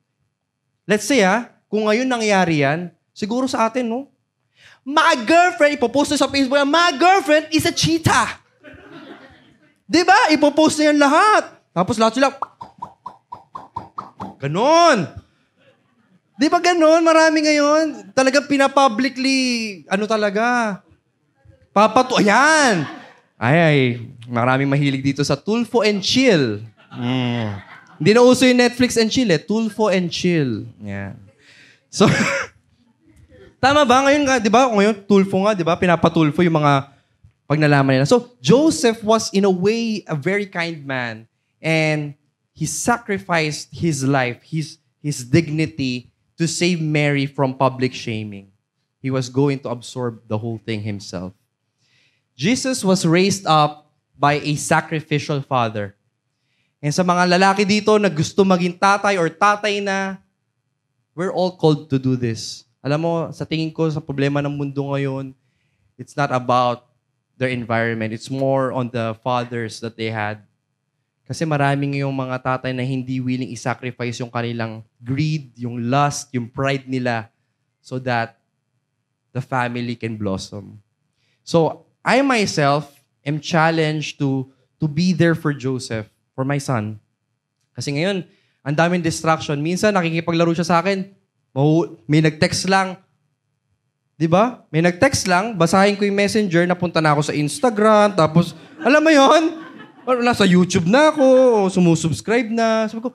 let's 0.86 1.08
say 1.08 1.24
ah, 1.24 1.50
kung 1.72 1.88
ngayon 1.88 2.06
nangyari 2.06 2.62
yan, 2.62 2.92
siguro 3.16 3.48
sa 3.48 3.70
atin, 3.70 3.88
no? 3.88 4.10
My 4.86 5.18
girlfriend, 5.26 5.78
ipopost 5.78 6.14
na 6.14 6.20
sa 6.20 6.30
Facebook, 6.30 6.62
my 6.62 6.94
girlfriend 6.94 7.50
is 7.50 7.66
a 7.66 7.74
cheetah. 7.74 8.42
Di 9.86 10.02
ba? 10.02 10.34
Ipopost 10.34 10.82
na 10.82 10.94
yan 10.94 10.98
lahat. 10.98 11.44
Tapos 11.74 11.98
lahat 12.02 12.18
sila, 12.18 12.34
ganon. 14.46 15.10
Di 16.36 16.48
ba 16.52 16.60
ganon? 16.60 17.02
Marami 17.02 17.48
ngayon. 17.48 18.12
Talagang 18.12 18.46
pinapublicly, 18.46 19.84
ano 19.88 20.04
talaga, 20.06 20.80
papato, 21.72 22.20
ayan. 22.20 22.84
Ay, 23.36 23.58
ay, 23.60 23.80
maraming 24.28 24.68
mahilig 24.68 25.04
dito 25.04 25.24
sa 25.24 25.36
Tulfo 25.36 25.84
and 25.84 26.00
Chill. 26.00 26.64
Mm. 26.92 27.50
Hindi 28.00 28.12
na 28.12 28.24
uso 28.24 28.44
yung 28.44 28.60
Netflix 28.60 29.00
and 29.00 29.12
Chill 29.12 29.32
eh. 29.32 29.40
Tulfo 29.40 29.88
and 29.88 30.12
Chill. 30.12 30.68
Yan. 30.84 31.16
So, 31.88 32.08
tama 33.64 33.88
ba? 33.88 34.08
Ngayon 34.08 34.24
nga, 34.28 34.36
di 34.40 34.52
ba? 34.52 34.68
Ngayon, 34.68 35.08
Tulfo 35.08 35.40
nga, 35.48 35.56
di 35.56 35.64
ba? 35.64 35.80
Pinapatulfo 35.80 36.44
yung 36.44 36.60
mga 36.60 36.92
pag 37.48 37.60
nalaman 37.62 38.00
nila. 38.00 38.08
So, 38.08 38.36
Joseph 38.44 39.00
was 39.04 39.32
in 39.32 39.48
a 39.48 39.52
way 39.52 40.04
a 40.12 40.16
very 40.16 40.48
kind 40.48 40.84
man. 40.84 41.24
And 41.64 42.20
he 42.56 42.64
sacrificed 42.66 43.68
his 43.76 44.08
life, 44.08 44.40
his, 44.48 44.80
his 45.04 45.28
dignity 45.28 46.10
to 46.40 46.48
save 46.48 46.80
Mary 46.80 47.28
from 47.28 47.54
public 47.54 47.92
shaming. 47.92 48.48
He 49.04 49.12
was 49.12 49.28
going 49.28 49.60
to 49.68 49.70
absorb 49.70 50.24
the 50.32 50.40
whole 50.40 50.58
thing 50.58 50.82
himself. 50.82 51.36
Jesus 52.36 52.80
was 52.80 53.06
raised 53.06 53.46
up 53.46 53.92
by 54.16 54.40
a 54.40 54.56
sacrificial 54.56 55.44
father. 55.44 56.00
And 56.80 56.96
sa 56.96 57.04
mga 57.04 57.36
lalaki 57.36 57.68
dito 57.68 58.00
na 58.00 58.08
gusto 58.08 58.48
maging 58.48 58.80
tatay 58.80 59.20
or 59.20 59.28
tatay 59.28 59.84
na, 59.84 60.16
we're 61.12 61.36
all 61.36 61.60
called 61.60 61.92
to 61.92 62.00
do 62.00 62.16
this. 62.16 62.64
Alam 62.80 63.00
mo, 63.04 63.14
sa 63.36 63.44
tingin 63.44 63.76
ko, 63.76 63.92
sa 63.92 64.00
problema 64.00 64.40
ng 64.40 64.56
mundo 64.56 64.96
ngayon, 64.96 65.36
it's 66.00 66.16
not 66.16 66.32
about 66.32 66.88
their 67.36 67.52
environment. 67.52 68.16
It's 68.16 68.32
more 68.32 68.72
on 68.72 68.94
the 68.96 69.12
fathers 69.20 69.84
that 69.84 70.00
they 70.00 70.08
had. 70.08 70.45
Kasi 71.26 71.42
maraming 71.42 72.06
yung 72.06 72.14
mga 72.14 72.38
tatay 72.38 72.70
na 72.70 72.86
hindi 72.86 73.18
willing 73.18 73.50
i-sacrifice 73.50 74.22
yung 74.22 74.30
kanilang 74.30 74.86
greed, 75.02 75.50
yung 75.58 75.90
lust, 75.90 76.30
yung 76.38 76.46
pride 76.46 76.86
nila 76.86 77.34
so 77.82 77.98
that 77.98 78.38
the 79.34 79.42
family 79.42 79.98
can 79.98 80.22
blossom. 80.22 80.78
So, 81.42 81.90
I 82.06 82.22
myself 82.22 82.94
am 83.26 83.42
challenged 83.42 84.22
to 84.22 84.54
to 84.78 84.86
be 84.86 85.18
there 85.18 85.34
for 85.34 85.50
Joseph, 85.50 86.06
for 86.38 86.46
my 86.46 86.62
son. 86.62 87.02
Kasi 87.74 87.98
ngayon, 87.98 88.22
ang 88.62 88.76
daming 88.78 89.02
distraction. 89.02 89.58
Minsan, 89.58 89.98
nakikipaglaro 89.98 90.54
siya 90.54 90.68
sa 90.68 90.78
akin, 90.86 91.10
may 92.06 92.22
nag-text 92.22 92.70
lang. 92.70 93.02
Di 94.14 94.30
ba? 94.30 94.62
May 94.70 94.86
nag-text 94.86 95.26
lang, 95.26 95.58
basahin 95.58 95.98
ko 95.98 96.06
yung 96.06 96.16
messenger, 96.16 96.70
napunta 96.70 97.02
na 97.02 97.18
ako 97.18 97.30
sa 97.30 97.34
Instagram, 97.34 98.14
tapos, 98.14 98.54
alam 98.80 99.02
mo 99.02 99.10
yon 99.10 99.65
nasa 100.22 100.46
YouTube 100.46 100.86
na 100.86 101.10
ako, 101.10 101.26
sumusubscribe 101.74 102.54
na. 102.54 102.86
Sabi 102.86 103.02
ko, 103.02 103.14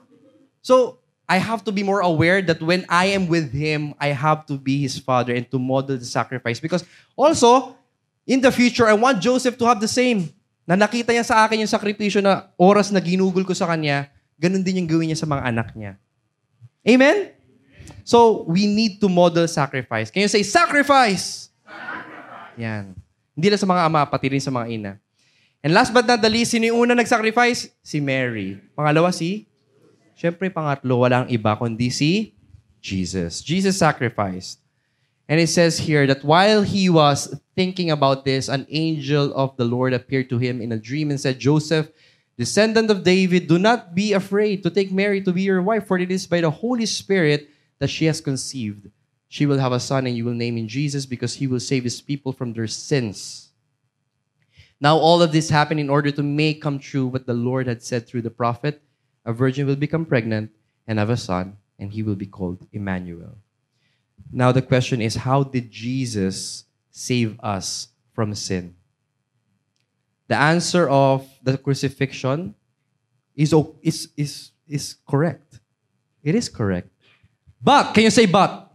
so, 0.61 1.00
I 1.31 1.38
have 1.38 1.62
to 1.62 1.70
be 1.70 1.87
more 1.87 2.03
aware 2.03 2.42
that 2.42 2.59
when 2.59 2.83
I 2.90 3.14
am 3.14 3.31
with 3.31 3.55
Him, 3.55 3.94
I 4.03 4.11
have 4.11 4.50
to 4.50 4.59
be 4.59 4.83
His 4.83 4.98
Father 4.98 5.31
and 5.31 5.46
to 5.55 5.62
model 5.62 5.94
the 5.94 6.09
sacrifice. 6.09 6.59
Because 6.59 6.83
also, 7.14 7.79
in 8.26 8.42
the 8.42 8.50
future, 8.50 8.90
I 8.90 8.98
want 8.98 9.22
Joseph 9.22 9.55
to 9.62 9.66
have 9.70 9.79
the 9.79 9.87
same. 9.87 10.35
Na 10.66 10.74
nakita 10.74 11.14
niya 11.14 11.22
sa 11.22 11.46
akin 11.46 11.62
yung 11.62 11.70
sakripisyo 11.70 12.18
na 12.18 12.50
oras 12.59 12.90
na 12.90 12.98
ginugol 12.98 13.46
ko 13.46 13.55
sa 13.55 13.70
kanya, 13.70 14.11
ganun 14.42 14.66
din 14.66 14.83
yung 14.83 14.90
gawin 14.90 15.14
niya 15.14 15.22
sa 15.22 15.31
mga 15.31 15.42
anak 15.46 15.70
niya. 15.79 15.94
Amen? 16.83 17.31
So, 18.03 18.42
we 18.50 18.66
need 18.66 18.98
to 18.98 19.07
model 19.07 19.46
sacrifice. 19.46 20.11
Can 20.11 20.26
you 20.26 20.33
say, 20.33 20.42
sacrifice? 20.42 21.55
sacrifice. 21.62 22.59
Yan. 22.59 22.98
Hindi 23.38 23.46
lang 23.55 23.61
sa 23.62 23.70
mga 23.70 23.83
ama, 23.87 24.03
pati 24.03 24.35
rin 24.35 24.42
sa 24.42 24.50
mga 24.50 24.66
ina. 24.66 24.92
And 25.62 25.75
last 25.75 25.92
but 25.92 26.07
not 26.07 26.23
the 26.23 26.31
least, 26.31 26.53
sino 26.53 26.66
yung 26.66 26.81
una 26.88 26.94
nag-sacrifice? 26.94 27.68
Si 27.85 28.01
Mary. 28.01 28.57
Pangalawa, 28.73 29.12
si? 29.12 29.46
Siyempre, 30.16 30.49
pangatlo, 30.49 31.05
walang 31.05 31.29
iba 31.29 31.57
kundi 31.57 31.92
si 31.92 32.33
Jesus. 32.81 33.44
Jesus 33.44 33.77
sacrificed. 33.77 34.61
And 35.29 35.38
it 35.38 35.49
says 35.49 35.79
here 35.79 36.09
that 36.09 36.25
while 36.25 36.62
he 36.62 36.90
was 36.90 37.38
thinking 37.55 37.90
about 37.92 38.25
this, 38.25 38.49
an 38.49 38.66
angel 38.68 39.33
of 39.37 39.57
the 39.57 39.64
Lord 39.64 39.92
appeared 39.92 40.29
to 40.31 40.38
him 40.38 40.61
in 40.61 40.73
a 40.73 40.81
dream 40.81 41.11
and 41.11 41.20
said, 41.20 41.38
Joseph, 41.38 41.88
descendant 42.37 42.90
of 42.90 43.05
David, 43.05 43.46
do 43.46 43.59
not 43.59 43.94
be 43.94 44.12
afraid 44.12 44.64
to 44.64 44.70
take 44.70 44.90
Mary 44.90 45.23
to 45.23 45.33
be 45.33 45.42
your 45.42 45.62
wife, 45.62 45.87
for 45.87 45.99
it 45.99 46.11
is 46.11 46.27
by 46.27 46.40
the 46.40 46.51
Holy 46.51 46.87
Spirit 46.87 47.49
that 47.79 47.90
she 47.90 48.07
has 48.07 48.20
conceived. 48.20 48.90
She 49.29 49.46
will 49.46 49.59
have 49.59 49.70
a 49.70 49.79
son, 49.79 50.09
and 50.09 50.16
you 50.16 50.25
will 50.25 50.35
name 50.35 50.57
him 50.59 50.66
Jesus 50.66 51.07
because 51.07 51.35
he 51.35 51.46
will 51.46 51.61
save 51.61 51.85
his 51.85 52.01
people 52.01 52.33
from 52.33 52.53
their 52.53 52.66
sins. 52.66 53.49
Now, 54.80 54.96
all 54.96 55.20
of 55.20 55.32
this 55.32 55.50
happened 55.50 55.78
in 55.78 55.90
order 55.90 56.10
to 56.10 56.22
make 56.22 56.62
come 56.62 56.78
true 56.78 57.06
what 57.06 57.26
the 57.26 57.34
Lord 57.34 57.66
had 57.66 57.82
said 57.82 58.06
through 58.06 58.22
the 58.22 58.30
prophet 58.30 58.82
a 59.24 59.32
virgin 59.32 59.66
will 59.66 59.76
become 59.76 60.06
pregnant 60.06 60.50
and 60.86 60.98
have 60.98 61.10
a 61.10 61.16
son, 61.16 61.56
and 61.78 61.92
he 61.92 62.02
will 62.02 62.16
be 62.16 62.26
called 62.26 62.66
Emmanuel. 62.72 63.36
Now, 64.32 64.52
the 64.52 64.62
question 64.62 65.00
is 65.02 65.14
how 65.16 65.42
did 65.44 65.70
Jesus 65.70 66.64
save 66.90 67.38
us 67.40 67.88
from 68.14 68.34
sin? 68.34 68.74
The 70.28 70.36
answer 70.36 70.88
of 70.88 71.28
the 71.42 71.58
crucifixion 71.58 72.54
is, 73.34 73.54
is, 73.82 74.08
is, 74.16 74.52
is 74.68 74.96
correct. 75.06 75.60
It 76.22 76.34
is 76.34 76.48
correct. 76.48 76.88
But, 77.62 77.92
can 77.92 78.04
you 78.04 78.10
say 78.10 78.26
but? 78.26 78.72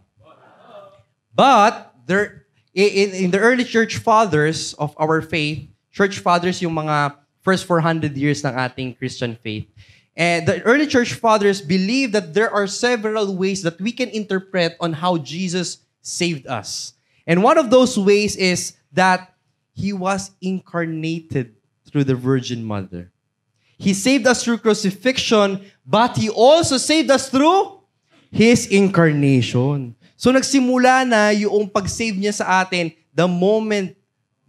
But, 1.34 1.94
there, 2.06 2.46
in, 2.72 3.10
in 3.10 3.30
the 3.30 3.38
early 3.38 3.64
church 3.64 3.96
fathers 3.96 4.74
of 4.74 4.94
our 4.98 5.20
faith, 5.20 5.68
church 5.96 6.20
fathers 6.20 6.60
yung 6.60 6.76
mga 6.76 7.16
first 7.40 7.64
400 7.64 8.12
years 8.12 8.44
ng 8.44 8.52
ating 8.52 8.92
Christian 9.00 9.32
faith, 9.40 9.64
and 10.12 10.44
the 10.44 10.60
early 10.68 10.84
church 10.84 11.16
fathers 11.16 11.64
believe 11.64 12.12
that 12.12 12.36
there 12.36 12.52
are 12.52 12.68
several 12.68 13.32
ways 13.32 13.64
that 13.64 13.80
we 13.80 13.88
can 13.88 14.12
interpret 14.12 14.76
on 14.76 14.92
how 14.92 15.16
Jesus 15.16 15.80
saved 16.04 16.44
us. 16.44 16.92
And 17.24 17.40
one 17.40 17.56
of 17.56 17.72
those 17.72 17.96
ways 17.96 18.36
is 18.36 18.76
that 18.92 19.32
he 19.72 19.96
was 19.96 20.36
incarnated 20.40 21.56
through 21.88 22.04
the 22.04 22.14
Virgin 22.14 22.60
Mother. 22.60 23.10
He 23.76 23.92
saved 23.92 24.26
us 24.26 24.44
through 24.44 24.64
crucifixion, 24.64 25.64
but 25.84 26.16
he 26.16 26.28
also 26.28 26.76
saved 26.76 27.10
us 27.10 27.28
through 27.28 27.80
his 28.32 28.66
incarnation. 28.68 29.96
So 30.16 30.32
nagsimula 30.32 31.08
na 31.08 31.28
yung 31.36 31.68
pag-save 31.68 32.16
niya 32.16 32.32
sa 32.32 32.64
atin 32.64 32.92
the 33.12 33.28
moment 33.28 33.96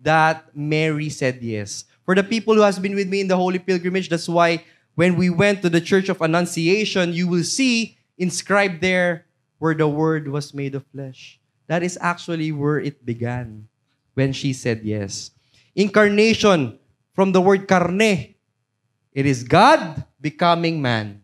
that 0.02 0.56
Mary 0.56 1.10
said 1.10 1.40
yes. 1.42 1.86
For 2.06 2.16
the 2.16 2.24
people 2.24 2.56
who 2.56 2.62
has 2.62 2.80
been 2.80 2.96
with 2.96 3.08
me 3.08 3.22
in 3.22 3.28
the 3.28 3.38
Holy 3.38 3.60
Pilgrimage, 3.60 4.10
that's 4.10 4.30
why 4.30 4.64
when 4.96 5.16
we 5.16 5.30
went 5.30 5.62
to 5.62 5.70
the 5.70 5.82
Church 5.82 6.10
of 6.10 6.22
Annunciation, 6.22 7.14
you 7.14 7.28
will 7.28 7.44
see 7.44 7.98
inscribed 8.18 8.82
there 8.82 9.26
where 9.60 9.74
the 9.74 9.88
Word 9.88 10.28
was 10.28 10.54
made 10.54 10.76
of 10.76 10.86
flesh. 10.94 11.40
That 11.68 11.84
is 11.84 12.00
actually 12.00 12.52
where 12.52 12.80
it 12.80 13.06
began 13.06 13.68
when 14.16 14.32
she 14.32 14.54
said 14.54 14.82
yes. 14.84 15.32
Incarnation 15.76 16.80
from 17.14 17.32
the 17.34 17.42
word 17.42 17.68
carne. 17.68 18.34
It 19.14 19.26
is 19.26 19.44
God 19.44 20.06
becoming 20.22 20.82
man. 20.82 21.22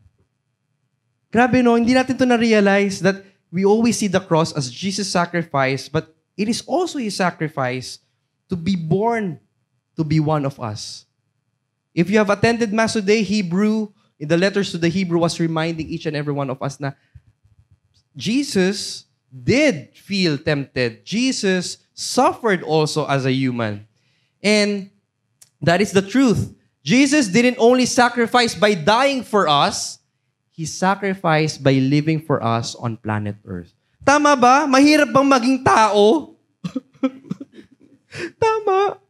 Grabe 1.33 1.63
no, 1.63 1.73
hindi 1.73 1.97
natin 1.97 2.17
to 2.19 2.25
na-realize 2.25 3.01
that 3.01 3.25
we 3.49 3.65
always 3.65 3.97
see 3.97 4.11
the 4.11 4.21
cross 4.21 4.53
as 4.53 4.69
Jesus' 4.69 5.09
sacrifice, 5.09 5.89
but 5.89 6.13
it 6.37 6.49
is 6.49 6.61
also 6.69 6.99
His 6.99 7.17
sacrifice 7.17 8.02
to 8.53 8.55
be 8.55 8.77
born 8.77 9.41
to 9.97 10.05
be 10.05 10.21
one 10.21 10.45
of 10.45 10.61
us. 10.61 11.09
If 11.97 12.05
you 12.13 12.21
have 12.21 12.29
attended 12.29 12.69
Mass 12.69 12.93
today, 12.93 13.25
Hebrew, 13.25 13.89
in 14.21 14.29
the 14.29 14.37
letters 14.37 14.69
to 14.71 14.77
the 14.77 14.93
Hebrew 14.93 15.17
was 15.17 15.39
reminding 15.41 15.89
each 15.89 16.05
and 16.05 16.13
every 16.13 16.37
one 16.37 16.53
of 16.53 16.61
us 16.61 16.77
na 16.77 16.93
Jesus 18.13 19.09
did 19.33 19.89
feel 19.97 20.37
tempted. 20.37 21.01
Jesus 21.01 21.81
suffered 21.97 22.61
also 22.61 23.09
as 23.09 23.25
a 23.25 23.33
human. 23.33 23.89
And 24.45 24.93
that 25.65 25.81
is 25.81 25.89
the 25.89 26.05
truth. 26.05 26.53
Jesus 26.85 27.25
didn't 27.33 27.57
only 27.57 27.89
sacrifice 27.89 28.53
by 28.53 28.77
dying 28.77 29.23
for 29.25 29.49
us, 29.49 29.97
He 30.53 30.69
sacrificed 30.69 31.65
by 31.65 31.73
living 31.81 32.21
for 32.21 32.37
us 32.43 32.75
on 32.77 33.01
planet 33.01 33.41
Earth. 33.49 33.73
Tama 34.05 34.37
ba? 34.37 34.69
Mahirap 34.69 35.09
bang 35.09 35.25
maging 35.25 35.65
tao? 35.65 36.32
Tama. 38.37 39.01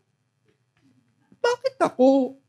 Bakit 1.44 1.76
ako? 1.84 2.39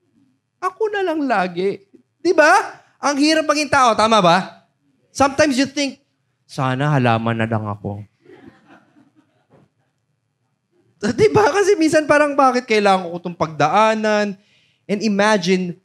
Ako 0.62 0.82
na 0.94 1.02
lang 1.02 1.20
lagi. 1.26 1.82
Di 2.22 2.32
ba? 2.32 2.80
Ang 3.02 3.16
hirap 3.20 3.44
maging 3.44 3.68
tao. 3.68 3.92
Tama 3.92 4.22
ba? 4.22 4.66
Sometimes 5.10 5.58
you 5.58 5.66
think, 5.66 6.00
sana 6.46 6.90
halaman 6.90 7.38
na 7.38 7.46
lang 7.46 7.66
ako. 7.66 8.02
Di 11.20 11.28
ba? 11.28 11.52
Kasi 11.52 11.76
minsan 11.76 12.08
parang 12.08 12.32
bakit 12.32 12.64
kailangan 12.64 13.12
ko 13.12 13.16
itong 13.20 13.38
pagdaanan? 13.38 14.38
And 14.88 15.00
imagine, 15.04 15.76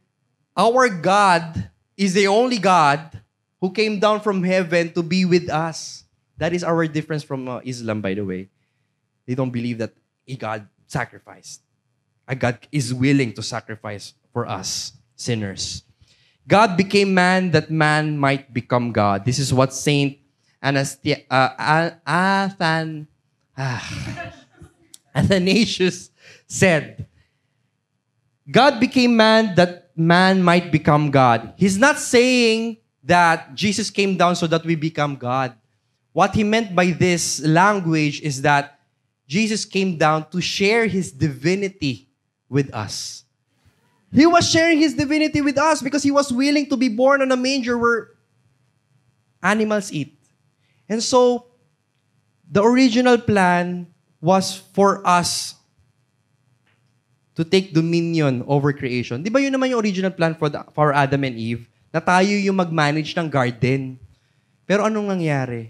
our 0.56 0.88
God 0.88 1.70
is 2.00 2.16
the 2.16 2.32
only 2.32 2.58
God 2.58 3.20
who 3.60 3.72
came 3.72 4.00
down 4.00 4.24
from 4.24 4.44
heaven 4.44 4.92
to 4.96 5.04
be 5.04 5.28
with 5.28 5.52
us. 5.52 6.08
That 6.40 6.56
is 6.56 6.64
our 6.64 6.88
difference 6.88 7.24
from 7.28 7.52
uh, 7.52 7.60
Islam, 7.68 8.00
by 8.00 8.16
the 8.16 8.24
way. 8.24 8.48
They 9.28 9.36
don't 9.36 9.52
believe 9.52 9.84
that 9.84 9.92
God 10.36 10.68
sacrificed. 10.88 11.62
God 12.38 12.60
is 12.72 12.94
willing 12.94 13.34
to 13.34 13.42
sacrifice 13.42 14.13
for 14.34 14.48
us, 14.48 14.94
sinners. 15.15 15.84
God 16.48 16.78
became 16.78 17.13
man 17.13 17.52
that 17.52 17.72
man 17.72 18.18
might 18.18 18.54
become 18.54 18.92
God. 18.92 19.26
This 19.26 19.39
is 19.39 19.54
what 19.54 19.74
Saint 19.74 20.18
Anastia, 20.63 21.24
uh, 21.30 21.92
Athan, 22.06 23.08
ah, 23.58 24.34
Athanasius 25.15 26.12
said. 26.48 27.08
God 28.50 28.80
became 28.80 29.15
man 29.15 29.56
that 29.56 29.92
man 29.96 30.42
might 30.42 30.72
become 30.72 31.12
God. 31.12 31.54
He's 31.56 31.78
not 31.78 32.00
saying 32.00 32.78
that 33.04 33.54
Jesus 33.54 33.89
came 33.89 34.18
down 34.18 34.36
so 34.36 34.48
that 34.48 34.65
we 34.65 34.76
become 34.76 35.15
God. 35.15 35.54
What 36.13 36.34
he 36.34 36.44
meant 36.44 36.76
by 36.76 36.92
this 36.92 37.39
language 37.46 38.22
is 38.22 38.42
that 38.42 38.79
Jesus 39.30 39.62
came 39.62 39.94
down 39.94 40.26
to 40.34 40.42
share 40.42 40.89
his 40.89 41.13
divinity 41.13 42.10
with 42.50 42.74
us. 42.74 43.22
He 44.10 44.26
was 44.26 44.50
sharing 44.50 44.82
his 44.82 44.98
divinity 44.98 45.38
with 45.46 45.62
us 45.62 45.86
because 45.86 46.02
he 46.02 46.10
was 46.10 46.34
willing 46.34 46.65
to 46.65 46.76
be 46.76 46.89
born 46.89 47.22
on 47.22 47.30
a 47.30 47.38
manger 47.38 47.78
where 47.78 48.18
animals 49.46 49.94
eat. 49.94 50.18
And 50.89 50.98
so, 50.98 51.46
the 52.50 52.65
original 52.65 53.22
plan 53.22 53.86
was 54.18 54.65
for 54.74 55.06
us 55.06 55.54
to 57.38 57.46
take 57.46 57.70
dominion 57.70 58.42
over 58.50 58.74
creation. 58.74 59.22
Di 59.22 59.30
ba 59.30 59.38
yun 59.38 59.54
naman 59.54 59.70
yung 59.70 59.86
original 59.86 60.10
plan 60.10 60.34
for, 60.34 60.50
the, 60.50 60.65
for 60.74 60.89
Adam 60.89 61.22
and 61.22 61.38
Eve? 61.38 61.70
Na 61.94 62.02
tayo 62.02 62.34
yung 62.34 62.58
mag-manage 62.58 63.13
ng 63.13 63.30
garden. 63.30 64.02
Pero 64.65 64.89
anong 64.89 65.13
nangyari? 65.13 65.70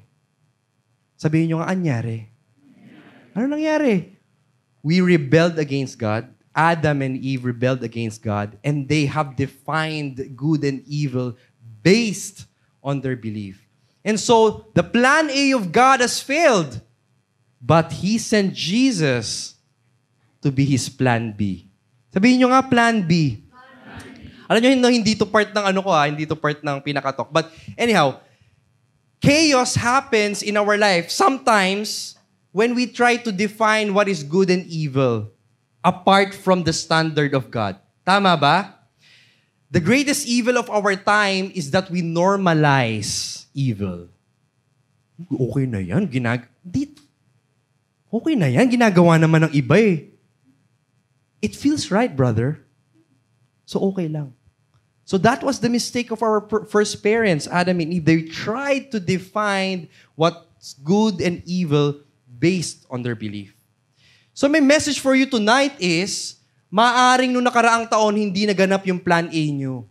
Sabihin 1.19 1.51
nyo 1.51 1.57
nga, 1.59 1.75
anyari? 1.75 2.38
Ano 3.35 3.55
nangyari? 3.55 4.15
We 4.81 5.01
rebelled 5.01 5.59
against 5.59 5.99
God. 5.99 6.29
Adam 6.55 7.01
and 7.01 7.15
Eve 7.15 7.45
rebelled 7.45 7.83
against 7.83 8.23
God. 8.23 8.57
And 8.63 8.87
they 8.89 9.05
have 9.05 9.35
defined 9.35 10.35
good 10.35 10.63
and 10.63 10.83
evil 10.87 11.37
based 11.83 12.45
on 12.83 13.01
their 13.01 13.15
belief. 13.15 13.63
And 14.03 14.19
so, 14.19 14.67
the 14.73 14.83
plan 14.83 15.29
A 15.29 15.51
of 15.53 15.71
God 15.71 15.99
has 15.99 16.19
failed. 16.19 16.81
But 17.59 17.91
He 17.91 18.17
sent 18.17 18.55
Jesus 18.55 19.55
to 20.41 20.51
be 20.51 20.63
His 20.63 20.87
plan 20.87 21.35
B. 21.35 21.67
Sabihin 22.11 22.39
nyo 22.43 22.49
nga, 22.55 22.63
plan 22.63 23.03
B. 23.03 23.43
Alam 24.49 24.59
nyo, 24.65 24.89
hindi 24.89 25.13
to 25.13 25.29
part 25.29 25.53
ng 25.53 25.61
ano 25.61 25.79
ko 25.85 25.93
ha, 25.93 26.09
hindi 26.09 26.25
to 26.25 26.33
part 26.33 26.57
ng 26.63 26.77
pinakatok. 26.81 27.29
But 27.29 27.53
anyhow, 27.77 28.17
chaos 29.21 29.75
happens 29.77 30.41
in 30.41 30.57
our 30.57 30.73
life 30.73 31.13
sometimes 31.13 32.18
when 32.51 32.73
we 32.73 32.87
try 32.87 33.17
to 33.17 33.31
define 33.31 33.93
what 33.93 34.07
is 34.07 34.23
good 34.23 34.49
and 34.49 34.65
evil 34.67 35.29
apart 35.83 36.33
from 36.33 36.63
the 36.63 36.73
standard 36.73 37.33
of 37.33 37.51
God. 37.51 37.77
Tama 38.05 38.35
ba? 38.37 38.75
The 39.69 39.79
greatest 39.79 40.25
evil 40.25 40.57
of 40.57 40.69
our 40.69 40.95
time 40.97 41.53
is 41.53 41.69
that 41.71 41.89
we 41.93 42.01
normalize 42.01 43.45
evil. 43.53 44.09
Okay 45.29 45.65
na 45.69 45.77
yan. 45.77 46.09
Ginag 46.09 46.49
Di, 46.65 46.89
okay 48.09 48.33
na 48.33 48.49
yan. 48.49 48.65
Ginagawa 48.65 49.21
naman 49.21 49.45
ng 49.45 49.53
iba 49.53 49.77
eh. 49.77 50.09
It 51.39 51.55
feels 51.55 51.93
right, 51.93 52.11
brother. 52.11 52.65
So 53.69 53.79
okay 53.93 54.09
lang. 54.09 54.33
So 55.05 55.17
that 55.21 55.41
was 55.45 55.61
the 55.61 55.69
mistake 55.69 56.09
of 56.09 56.21
our 56.21 56.41
per- 56.41 56.65
first 56.65 57.01
parents, 57.01 57.45
Adam 57.49 57.79
and 57.79 57.93
Eve. 57.93 58.05
They 58.05 58.21
tried 58.25 58.91
to 58.91 58.99
define 58.99 59.89
what's 60.17 60.73
good 60.81 61.21
and 61.21 61.41
evil 61.45 62.01
based 62.39 62.87
on 62.87 63.03
their 63.03 63.19
belief. 63.19 63.51
So 64.31 64.47
my 64.47 64.63
message 64.63 65.03
for 65.03 65.19
you 65.19 65.27
tonight 65.27 65.75
is, 65.83 66.39
maaring 66.71 67.35
nung 67.35 67.43
nakaraang 67.43 67.91
taon 67.91 68.15
hindi 68.15 68.47
naganap 68.47 68.87
yung 68.87 69.03
plan 69.03 69.27
A 69.27 69.43
nyo. 69.51 69.83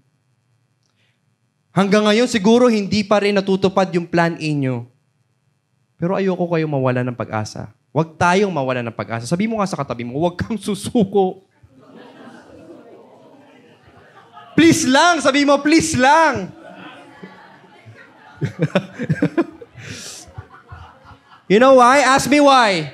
Hanggang 1.76 2.08
ngayon 2.08 2.26
siguro 2.26 2.72
hindi 2.72 3.04
pa 3.04 3.20
rin 3.20 3.36
natutupad 3.36 3.92
yung 3.92 4.08
plan 4.08 4.40
A 4.40 4.50
nyo. 4.56 4.88
Pero 6.00 6.16
ayoko 6.16 6.48
kayo 6.48 6.64
mawala 6.64 7.04
ng 7.04 7.12
pag-asa. 7.12 7.68
Huwag 7.92 8.16
tayong 8.16 8.54
mawala 8.54 8.80
ng 8.80 8.96
pag-asa. 8.96 9.28
Sabi 9.28 9.44
mo 9.44 9.60
nga 9.60 9.68
sa 9.68 9.76
katabi 9.76 10.06
mo, 10.08 10.16
huwag 10.16 10.40
kang 10.40 10.56
susuko. 10.56 11.44
Please 14.56 14.88
lang! 14.90 15.20
Sabi 15.22 15.46
mo, 15.46 15.60
please 15.60 15.94
lang! 15.94 16.50
You 21.48 21.56
know 21.56 21.80
why? 21.80 22.04
Ask 22.04 22.28
me 22.28 22.44
why. 22.44 22.92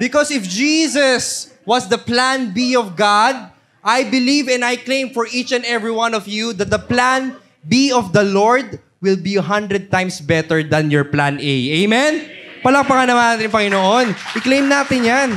Because 0.00 0.32
if 0.32 0.48
Jesus 0.48 1.52
was 1.68 1.92
the 1.92 2.00
plan 2.00 2.56
B 2.56 2.72
of 2.72 2.96
God, 2.96 3.36
I 3.84 4.08
believe 4.08 4.48
and 4.48 4.64
I 4.64 4.80
claim 4.80 5.12
for 5.12 5.28
each 5.28 5.52
and 5.52 5.60
every 5.68 5.92
one 5.92 6.16
of 6.16 6.24
you 6.24 6.56
that 6.56 6.72
the 6.72 6.80
plan 6.80 7.36
B 7.60 7.92
of 7.92 8.16
the 8.16 8.24
Lord 8.24 8.80
will 9.04 9.20
be 9.20 9.36
a 9.36 9.44
hundred 9.44 9.92
times 9.92 10.24
better 10.24 10.64
than 10.64 10.88
your 10.88 11.04
plan 11.04 11.36
A. 11.36 11.54
Amen? 11.84 12.24
Palakpakan 12.64 13.12
naman 13.12 13.36
natin, 13.36 13.52
Panginoon. 13.52 14.06
I-claim 14.40 14.64
natin 14.64 15.00
yan. 15.04 15.28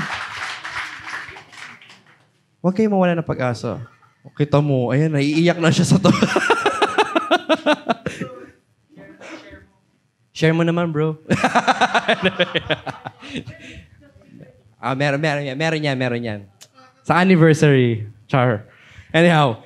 Huwag 2.64 2.76
kayo 2.76 2.88
mawala 2.88 3.20
ng 3.20 3.28
pag-asa. 3.28 3.84
Kita 4.40 4.64
mo, 4.64 4.96
ayan, 4.96 5.12
naiiyak 5.12 5.60
na 5.60 5.72
siya 5.72 5.88
sa 5.88 6.00
to. 6.00 6.08
Share 10.34 10.50
mo 10.50 10.66
naman, 10.66 10.90
bro. 10.90 11.14
ah, 14.82 14.98
meron, 14.98 15.22
meron 15.22 15.46
yan. 15.46 15.54
Meron 15.54 15.78
yan, 15.86 15.94
meron 15.94 16.26
yan. 16.26 16.42
Sa 17.06 17.22
anniversary. 17.22 18.10
Char. 18.26 18.66
Anyhow, 19.14 19.62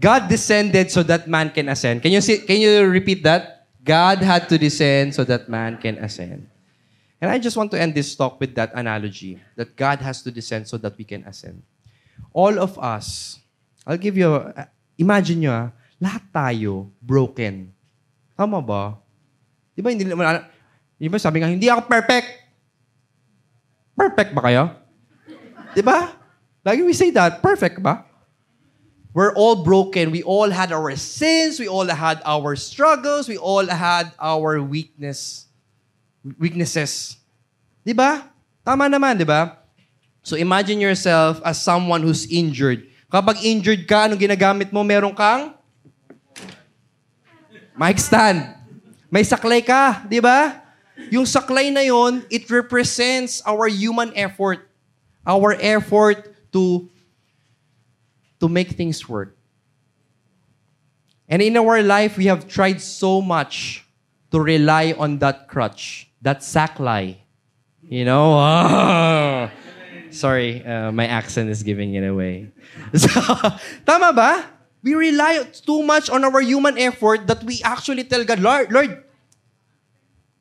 God 0.00 0.32
descended 0.32 0.88
so 0.88 1.04
that 1.04 1.28
man 1.28 1.52
can 1.52 1.68
ascend. 1.68 2.00
Can 2.00 2.16
you 2.16 2.24
see, 2.24 2.40
can 2.48 2.56
you 2.56 2.88
repeat 2.88 3.20
that? 3.28 3.68
God 3.84 4.24
had 4.24 4.48
to 4.48 4.56
descend 4.56 5.12
so 5.12 5.22
that 5.28 5.52
man 5.52 5.76
can 5.76 6.00
ascend. 6.00 6.48
And 7.20 7.30
I 7.30 7.38
just 7.38 7.56
want 7.56 7.70
to 7.76 7.80
end 7.80 7.94
this 7.94 8.16
talk 8.16 8.40
with 8.40 8.56
that 8.56 8.72
analogy 8.72 9.40
that 9.56 9.76
God 9.76 10.00
has 10.00 10.24
to 10.24 10.32
descend 10.32 10.66
so 10.66 10.76
that 10.80 10.96
we 10.96 11.04
can 11.04 11.24
ascend. 11.24 11.62
All 12.32 12.58
of 12.58 12.76
us, 12.80 13.38
I'll 13.86 14.00
give 14.00 14.16
you, 14.16 14.32
a, 14.32 14.68
imagine 14.96 15.44
nyo 15.44 15.52
ah, 15.52 15.66
lahat 16.00 16.24
tayo 16.32 16.88
broken. 17.00 17.72
Tama 18.36 18.60
ba? 18.60 18.96
Di 19.76 19.84
ba 19.84 19.92
hindi 19.92 20.08
naman, 20.08 20.40
di 20.96 21.06
ba 21.12 21.20
sabi 21.20 21.44
nga, 21.44 21.52
hindi 21.52 21.68
ako 21.68 21.84
perfect. 21.84 22.48
Perfect 23.92 24.32
ba 24.32 24.42
kayo? 24.48 24.64
Di 25.76 25.84
ba? 25.84 26.16
Lagi 26.64 26.80
we 26.80 26.96
say 26.96 27.12
that, 27.12 27.44
perfect 27.44 27.84
ba? 27.84 28.08
We're 29.12 29.36
all 29.36 29.60
broken. 29.64 30.12
We 30.12 30.24
all 30.24 30.48
had 30.48 30.72
our 30.72 30.92
sins. 30.96 31.56
We 31.60 31.68
all 31.68 31.88
had 31.88 32.20
our 32.24 32.52
struggles. 32.56 33.28
We 33.28 33.40
all 33.40 33.64
had 33.64 34.12
our 34.20 34.60
weakness, 34.60 35.48
weaknesses. 36.36 37.16
Di 37.80 37.96
ba? 37.96 38.28
Tama 38.60 38.92
naman, 38.92 39.16
di 39.16 39.24
ba? 39.24 39.56
So 40.20 40.36
imagine 40.36 40.80
yourself 40.80 41.40
as 41.44 41.60
someone 41.60 42.04
who's 42.04 42.28
injured. 42.28 42.88
Kapag 43.08 43.40
injured 43.40 43.88
ka, 43.88 44.04
anong 44.04 44.20
ginagamit 44.20 44.68
mo? 44.68 44.84
Meron 44.84 45.16
kang 45.16 45.56
mic 47.76 48.00
stand. 48.00 48.55
May 49.16 49.24
saklay 49.24 49.64
ka, 49.64 50.04
di 50.04 50.20
ba? 50.20 50.60
Yung 51.08 51.24
saklay 51.24 51.72
na 51.72 51.80
yon, 51.80 52.20
it 52.28 52.44
represents 52.52 53.40
our 53.48 53.64
human 53.64 54.12
effort. 54.12 54.68
Our 55.24 55.56
effort 55.56 56.36
to 56.52 56.84
to 58.36 58.44
make 58.44 58.76
things 58.76 59.00
work. 59.08 59.32
And 61.32 61.40
in 61.40 61.56
our 61.56 61.80
life, 61.80 62.20
we 62.20 62.28
have 62.28 62.44
tried 62.44 62.84
so 62.84 63.24
much 63.24 63.88
to 64.28 64.36
rely 64.36 64.92
on 65.00 65.16
that 65.24 65.48
crutch, 65.48 66.12
that 66.20 66.44
saklay. 66.44 67.16
You 67.88 68.04
know? 68.04 68.36
Ah. 68.36 69.48
Sorry, 70.12 70.60
uh, 70.60 70.92
my 70.92 71.08
accent 71.08 71.48
is 71.48 71.64
giving 71.64 71.96
it 71.96 72.04
away. 72.04 72.52
So, 72.92 73.08
tama 73.88 74.12
ba? 74.12 74.44
We 74.84 74.92
rely 74.92 75.40
too 75.64 75.80
much 75.80 76.12
on 76.12 76.20
our 76.20 76.44
human 76.44 76.76
effort 76.76 77.24
that 77.32 77.40
we 77.48 77.64
actually 77.64 78.04
tell 78.04 78.20
God, 78.22 78.44
Lord, 78.44 78.68
Lord, 78.70 79.05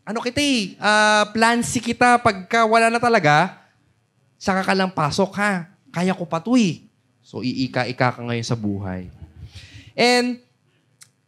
ano 0.05 0.21
kita 0.21 0.37
eh, 0.37 0.77
uh, 0.77 1.25
plan 1.33 1.65
si 1.65 1.81
kita 1.81 2.21
pagka 2.21 2.63
wala 2.63 2.93
na 2.93 3.01
talaga, 3.01 3.57
saka 4.37 4.61
ka 4.61 4.73
lang 4.77 4.93
pasok 4.93 5.33
ha. 5.41 5.65
Kaya 5.89 6.13
ko 6.13 6.29
pa 6.29 6.37
to 6.37 6.53
eh. 6.53 6.85
So, 7.25 7.41
iika-ika 7.41 8.13
ka 8.13 8.21
ngayon 8.21 8.45
sa 8.45 8.53
buhay. 8.53 9.09
And 9.97 10.37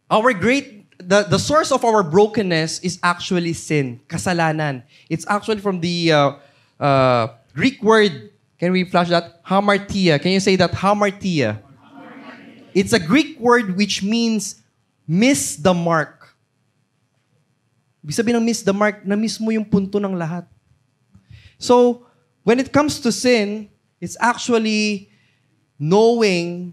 our 0.06 0.30
great, 0.30 0.86
the, 1.02 1.26
the 1.26 1.42
source 1.42 1.74
of 1.74 1.82
our 1.82 2.06
brokenness 2.06 2.78
is 2.86 3.02
actually 3.02 3.58
sin, 3.58 3.98
kasalanan. 4.06 4.86
It's 5.10 5.26
actually 5.26 5.58
from 5.58 5.82
the 5.82 6.12
uh, 6.12 6.30
uh, 6.78 7.34
Greek 7.58 7.82
word, 7.82 8.30
can 8.58 8.70
we 8.70 8.84
flash 8.84 9.08
that? 9.10 9.42
Hamartia. 9.42 10.22
Can 10.22 10.30
you 10.30 10.40
say 10.40 10.54
that? 10.54 10.70
Hamartia. 10.70 11.58
It's 12.74 12.92
a 12.92 13.02
Greek 13.02 13.40
word 13.40 13.76
which 13.76 14.02
means 14.02 14.62
miss 15.06 15.56
the 15.56 15.74
mark. 15.74 16.17
Ibig 18.08 18.16
sabihin 18.16 18.40
ng 18.40 18.46
miss 18.48 18.64
the 18.64 18.72
mark, 18.72 19.04
na-miss 19.04 19.36
mo 19.36 19.52
yung 19.52 19.68
punto 19.68 20.00
ng 20.00 20.16
lahat. 20.16 20.48
So, 21.60 22.08
when 22.40 22.56
it 22.56 22.72
comes 22.72 23.04
to 23.04 23.12
sin, 23.12 23.68
it's 24.00 24.16
actually 24.16 25.12
knowing 25.76 26.72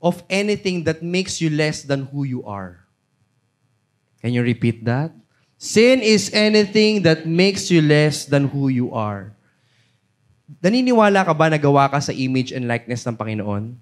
of 0.00 0.24
anything 0.32 0.88
that 0.88 1.04
makes 1.04 1.36
you 1.44 1.52
less 1.52 1.84
than 1.84 2.08
who 2.08 2.24
you 2.24 2.48
are. 2.48 2.80
Can 4.24 4.32
you 4.32 4.40
repeat 4.40 4.88
that? 4.88 5.12
Sin 5.60 6.00
is 6.00 6.32
anything 6.32 7.04
that 7.04 7.28
makes 7.28 7.68
you 7.68 7.84
less 7.84 8.24
than 8.24 8.48
who 8.48 8.72
you 8.72 8.88
are. 8.96 9.36
Naniniwala 10.64 11.28
ka 11.28 11.36
ba 11.36 11.52
na 11.52 11.60
gawa 11.60 11.92
ka 11.92 12.00
sa 12.00 12.16
image 12.16 12.56
and 12.56 12.64
likeness 12.64 13.04
ng 13.04 13.20
Panginoon? 13.20 13.76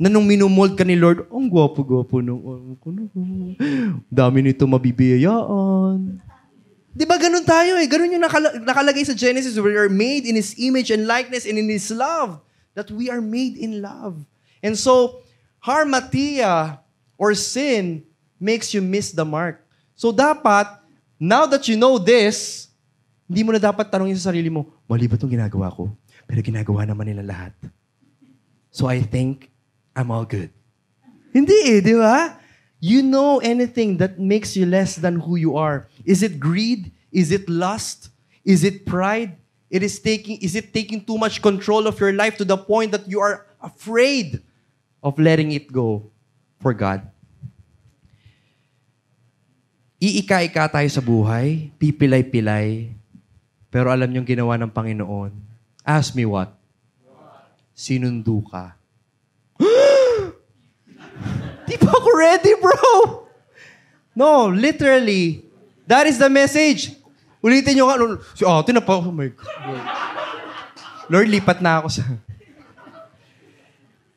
Na 0.00 0.08
nung 0.08 0.26
minumold 0.26 0.74
ka 0.74 0.82
ni 0.82 0.96
Lord, 0.96 1.28
ang 1.30 1.46
gwapo-gwapo 1.46 2.24
nung 2.24 2.42
ano 2.42 2.74
ko. 2.80 2.88
Dami 4.08 4.38
nito 4.42 4.64
mabibiyayaan. 4.66 6.18
Di 6.92 7.04
ba 7.08 7.16
ganun 7.16 7.44
tayo 7.44 7.80
eh? 7.80 7.88
Ganun 7.88 8.12
yung 8.12 8.24
nakala- 8.24 8.56
nakalagay 8.60 9.04
sa 9.06 9.16
Genesis. 9.16 9.56
We 9.56 9.76
are 9.78 9.92
made 9.92 10.28
in 10.28 10.36
His 10.36 10.52
image 10.60 10.92
and 10.92 11.08
likeness 11.08 11.48
and 11.48 11.56
in 11.56 11.68
His 11.68 11.88
love 11.88 12.40
that 12.76 12.92
we 12.92 13.08
are 13.08 13.22
made 13.22 13.56
in 13.56 13.80
love. 13.80 14.20
And 14.60 14.76
so, 14.76 15.24
harmatia 15.62 16.82
or 17.16 17.32
sin 17.38 18.02
makes 18.42 18.74
you 18.74 18.82
miss 18.82 19.14
the 19.14 19.24
mark. 19.24 19.62
So 19.94 20.10
dapat, 20.10 20.66
now 21.20 21.46
that 21.46 21.70
you 21.70 21.78
know 21.78 21.96
this, 22.02 22.66
hindi 23.30 23.46
mo 23.46 23.54
na 23.54 23.62
dapat 23.62 23.86
tanongin 23.86 24.18
sa 24.18 24.34
sarili 24.34 24.50
mo, 24.50 24.66
mali 24.90 25.06
ba 25.06 25.14
itong 25.14 25.30
ginagawa 25.30 25.70
ko? 25.70 25.88
Pero 26.26 26.42
ginagawa 26.42 26.82
naman 26.82 27.06
nila 27.06 27.22
lahat. 27.22 27.54
So 28.74 28.90
I 28.90 29.04
think 29.04 29.51
I'm 29.92 30.10
all 30.10 30.24
good. 30.24 30.50
Hindi 31.32 31.56
eh, 31.68 31.80
di 31.80 31.96
ba? 31.96 32.36
You 32.82 33.00
know 33.00 33.38
anything 33.40 33.96
that 34.02 34.18
makes 34.18 34.58
you 34.58 34.66
less 34.66 34.98
than 34.98 35.22
who 35.22 35.38
you 35.38 35.56
are. 35.56 35.86
Is 36.04 36.20
it 36.20 36.42
greed? 36.42 36.90
Is 37.14 37.30
it 37.30 37.48
lust? 37.48 38.10
Is 38.42 38.66
it 38.66 38.84
pride? 38.84 39.38
It 39.72 39.80
is 39.80 39.96
taking, 40.02 40.36
is 40.42 40.52
it 40.58 40.74
taking 40.74 41.00
too 41.00 41.16
much 41.16 41.40
control 41.40 41.86
of 41.86 41.96
your 41.96 42.12
life 42.12 42.36
to 42.42 42.44
the 42.44 42.58
point 42.58 42.92
that 42.92 43.08
you 43.08 43.20
are 43.22 43.46
afraid 43.62 44.42
of 45.00 45.16
letting 45.16 45.52
it 45.56 45.72
go 45.72 46.10
for 46.60 46.74
God? 46.76 47.06
Iika-ika 50.02 50.66
tayo 50.66 50.88
sa 50.90 50.98
buhay, 50.98 51.70
pipilay-pilay, 51.78 52.90
pero 53.70 53.88
alam 53.94 54.10
niyong 54.10 54.26
ginawa 54.26 54.58
ng 54.58 54.74
Panginoon. 54.74 55.30
Ask 55.86 56.18
me 56.18 56.26
what? 56.26 56.50
Sinundo 57.70 58.42
ka. 58.50 58.81
Di 61.72 61.80
pa 61.80 61.88
ako 61.88 62.08
ready, 62.12 62.52
bro! 62.60 63.24
No, 64.12 64.52
literally, 64.52 65.40
that 65.88 66.04
is 66.04 66.20
the 66.20 66.28
message. 66.28 66.92
Ulitin 67.40 67.80
nyo 67.80 67.88
nga. 67.88 67.96
Si 68.36 68.44
ate 68.44 68.76
na 68.76 68.84
pa. 68.84 69.00
Oh 69.00 69.08
my 69.08 69.32
God. 69.32 69.80
Lord, 71.08 71.32
lipat 71.32 71.64
na 71.64 71.80
ako 71.80 71.88
sa... 71.88 72.04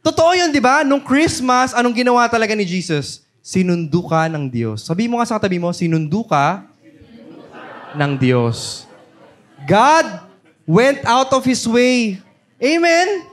Totoo 0.03 0.35
yun, 0.35 0.51
di 0.51 0.59
ba? 0.59 0.83
Nung 0.83 1.01
Christmas, 1.01 1.71
anong 1.71 1.95
ginawa 1.95 2.27
talaga 2.27 2.53
ni 2.53 2.67
Jesus? 2.67 3.23
Sinundo 3.39 4.03
ka 4.05 4.27
ng 4.27 4.51
Diyos. 4.51 4.83
Sabi 4.83 5.07
mo 5.07 5.17
nga 5.17 5.25
sa 5.25 5.39
katabi 5.39 5.57
mo, 5.57 5.71
sinundo 5.71 6.21
ka 6.27 6.67
ng 7.95 8.13
Diyos. 8.19 8.85
God 9.63 10.05
went 10.67 11.01
out 11.07 11.31
of 11.31 11.41
His 11.47 11.63
way. 11.65 12.19
Amen? 12.59 13.25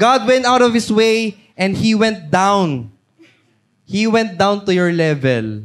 God 0.00 0.26
went 0.26 0.48
out 0.48 0.64
of 0.64 0.72
His 0.72 0.88
way 0.88 1.36
and 1.54 1.76
He 1.76 1.92
went 1.92 2.32
down. 2.32 2.93
He 3.84 4.08
went 4.08 4.40
down 4.40 4.64
to 4.64 4.72
your 4.72 4.90
level. 4.90 5.64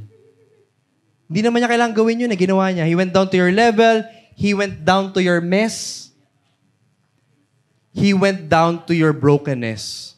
Hindi 1.29 1.39
naman 1.39 1.63
niya 1.63 1.71
kailangang 1.71 1.97
gawin 1.97 2.21
yun, 2.25 2.33
eh. 2.33 2.39
ginawa 2.39 2.67
niya. 2.71 2.85
He 2.89 2.95
went 2.97 3.15
down 3.15 3.31
to 3.31 3.37
your 3.39 3.53
level. 3.53 4.03
He 4.35 4.51
went 4.55 4.83
down 4.83 5.15
to 5.15 5.19
your 5.23 5.39
mess. 5.39 6.09
He 7.95 8.15
went 8.15 8.47
down 8.47 8.83
to 8.87 8.93
your 8.95 9.11
brokenness 9.11 10.15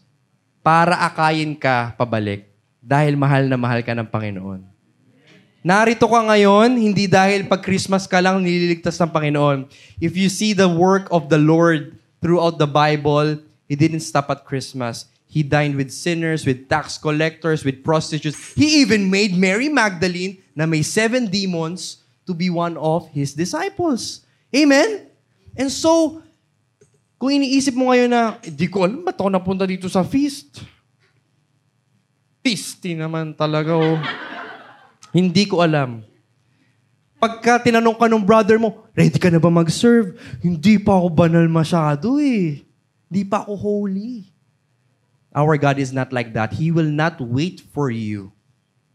para 0.62 0.94
akayin 0.94 1.58
ka 1.58 1.98
pabalik 1.98 2.46
dahil 2.78 3.18
mahal 3.18 3.50
na 3.50 3.58
mahal 3.58 3.82
ka 3.82 3.94
ng 3.98 4.10
Panginoon. 4.10 4.62
Narito 5.62 6.10
ka 6.10 6.22
ngayon, 6.26 6.74
hindi 6.74 7.06
dahil 7.06 7.46
pag 7.46 7.62
Christmas 7.62 8.10
ka 8.10 8.18
lang 8.18 8.42
nililigtas 8.42 8.98
ng 8.98 9.14
Panginoon. 9.14 9.70
If 10.02 10.18
you 10.18 10.26
see 10.26 10.58
the 10.58 10.66
work 10.66 11.06
of 11.14 11.30
the 11.30 11.38
Lord 11.38 12.02
throughout 12.18 12.58
the 12.58 12.66
Bible, 12.66 13.38
He 13.70 13.78
didn't 13.78 14.02
stop 14.02 14.34
at 14.34 14.42
Christmas. 14.44 15.06
He 15.32 15.48
dined 15.48 15.80
with 15.80 15.96
sinners, 15.96 16.44
with 16.44 16.68
tax 16.68 17.00
collectors, 17.00 17.64
with 17.64 17.88
prostitutes. 17.88 18.52
He 18.52 18.84
even 18.84 19.08
made 19.08 19.32
Mary 19.32 19.72
Magdalene, 19.72 20.44
na 20.52 20.68
may 20.68 20.84
seven 20.84 21.32
demons, 21.32 22.04
to 22.28 22.36
be 22.36 22.52
one 22.52 22.76
of 22.76 23.08
His 23.16 23.32
disciples. 23.32 24.28
Amen? 24.52 25.08
And 25.56 25.72
so, 25.72 26.20
kung 27.16 27.32
iniisip 27.32 27.72
mo 27.80 27.96
ngayon 27.96 28.12
na, 28.12 28.36
hindi 28.44 28.68
ko 28.68 28.84
alam 28.84 29.08
ba't 29.08 29.16
ako 29.16 29.32
napunta 29.32 29.64
dito 29.64 29.88
sa 29.88 30.04
feast. 30.04 30.68
Feasty 32.44 33.00
naman 33.00 33.32
talaga, 33.32 33.72
oh. 33.72 34.04
hindi 35.16 35.48
ko 35.48 35.64
alam. 35.64 36.04
Pagka 37.22 37.62
tinanong 37.62 37.96
ka 37.96 38.12
ng 38.12 38.26
brother 38.26 38.60
mo, 38.60 38.84
ready 38.92 39.16
ka 39.16 39.32
na 39.32 39.40
ba 39.40 39.48
mag-serve? 39.48 40.20
Hindi 40.44 40.76
pa 40.76 41.00
ako 41.00 41.08
banal 41.08 41.48
masyado 41.48 42.20
eh. 42.20 42.66
Hindi 43.08 43.22
pa 43.24 43.48
ako 43.48 43.54
holy. 43.56 44.31
Our 45.32 45.56
God 45.56 45.80
is 45.80 45.96
not 45.96 46.12
like 46.12 46.36
that. 46.36 46.60
He 46.60 46.72
will 46.72 46.92
not 46.92 47.24
wait 47.24 47.64
for 47.72 47.88
you 47.88 48.36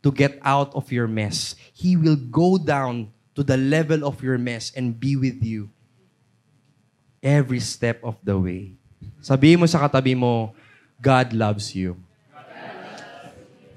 to 0.05 0.12
get 0.12 0.37
out 0.45 0.70
of 0.76 0.93
your 0.93 1.09
mess. 1.09 1.57
He 1.72 1.97
will 1.97 2.16
go 2.16 2.61
down 2.61 3.11
to 3.34 3.43
the 3.43 3.57
level 3.57 4.05
of 4.05 4.20
your 4.20 4.37
mess 4.37 4.72
and 4.76 4.97
be 4.97 5.16
with 5.16 5.41
you 5.41 5.72
every 7.24 7.61
step 7.61 8.05
of 8.05 8.20
the 8.20 8.37
way. 8.37 8.76
Sabihin 9.24 9.59
mo 9.61 9.66
sa 9.66 9.80
katabi 9.80 10.12
mo, 10.12 10.53
God 11.01 11.32
loves 11.32 11.72
you. 11.72 11.97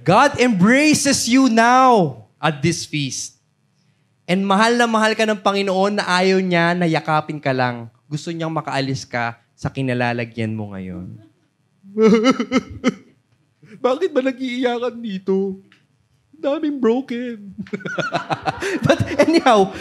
God 0.03 0.39
embraces 0.39 1.27
you 1.27 1.51
now 1.51 2.23
at 2.39 2.63
this 2.63 2.87
feast. 2.87 3.39
And 4.29 4.45
mahal 4.45 4.77
na 4.77 4.87
mahal 4.87 5.17
ka 5.17 5.25
ng 5.25 5.41
Panginoon 5.41 5.99
na 5.99 6.05
ayaw 6.07 6.39
niya 6.39 6.77
na 6.77 6.85
yakapin 6.85 7.41
ka 7.41 7.55
lang. 7.55 7.89
Gusto 8.05 8.29
niyang 8.29 8.53
makaalis 8.53 9.03
ka 9.03 9.41
sa 9.57 9.67
kinalalagyan 9.73 10.53
mo 10.53 10.71
ngayon. 10.71 11.28
Bakit 13.85 14.09
ba 14.11 14.21
nag-iiyakan 14.25 14.95
dito? 14.99 15.61
Daming 16.35 16.79
broken. 16.79 17.51
But 18.85 18.99
anyhow, 19.19 19.75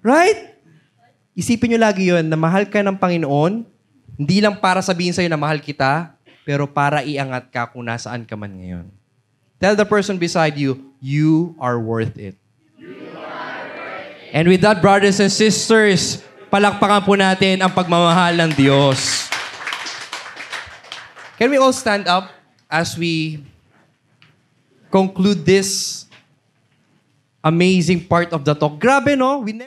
right? 0.00 0.56
Isipin 1.36 1.72
nyo 1.72 1.80
lagi 1.80 2.10
yon 2.10 2.26
na 2.26 2.36
mahal 2.36 2.66
ka 2.68 2.82
ng 2.82 2.96
Panginoon, 2.96 3.64
hindi 4.20 4.36
lang 4.42 4.58
para 4.60 4.84
sabihin 4.84 5.14
sa'yo 5.14 5.30
na 5.32 5.40
mahal 5.40 5.62
kita, 5.62 6.12
pero 6.44 6.68
para 6.68 7.00
iangat 7.06 7.48
ka 7.48 7.70
kung 7.70 7.86
nasaan 7.86 8.26
ka 8.26 8.34
man 8.36 8.52
ngayon. 8.52 8.86
Tell 9.60 9.76
the 9.76 9.84
person 9.84 10.16
beside 10.16 10.56
you, 10.56 10.80
you 11.00 11.56
are 11.60 11.76
worth 11.76 12.16
it. 12.16 12.36
And 14.30 14.46
with 14.46 14.62
that, 14.62 14.78
brothers 14.78 15.18
and 15.18 15.30
sisters, 15.30 16.22
palakpakan 16.50 17.02
po 17.02 17.14
natin 17.18 17.62
ang 17.62 17.70
pagmamahal 17.70 18.34
ng 18.38 18.50
Diyos. 18.54 19.29
Can 21.40 21.48
we 21.48 21.56
all 21.56 21.72
stand 21.72 22.04
up 22.04 22.28
as 22.68 23.00
we 23.00 23.40
conclude 24.92 25.40
this 25.40 26.04
amazing 27.40 28.04
part 28.04 28.36
of 28.36 28.44
the 28.44 28.52
talk? 28.52 28.76
Grabe, 28.76 29.16
no? 29.16 29.40
We 29.40 29.56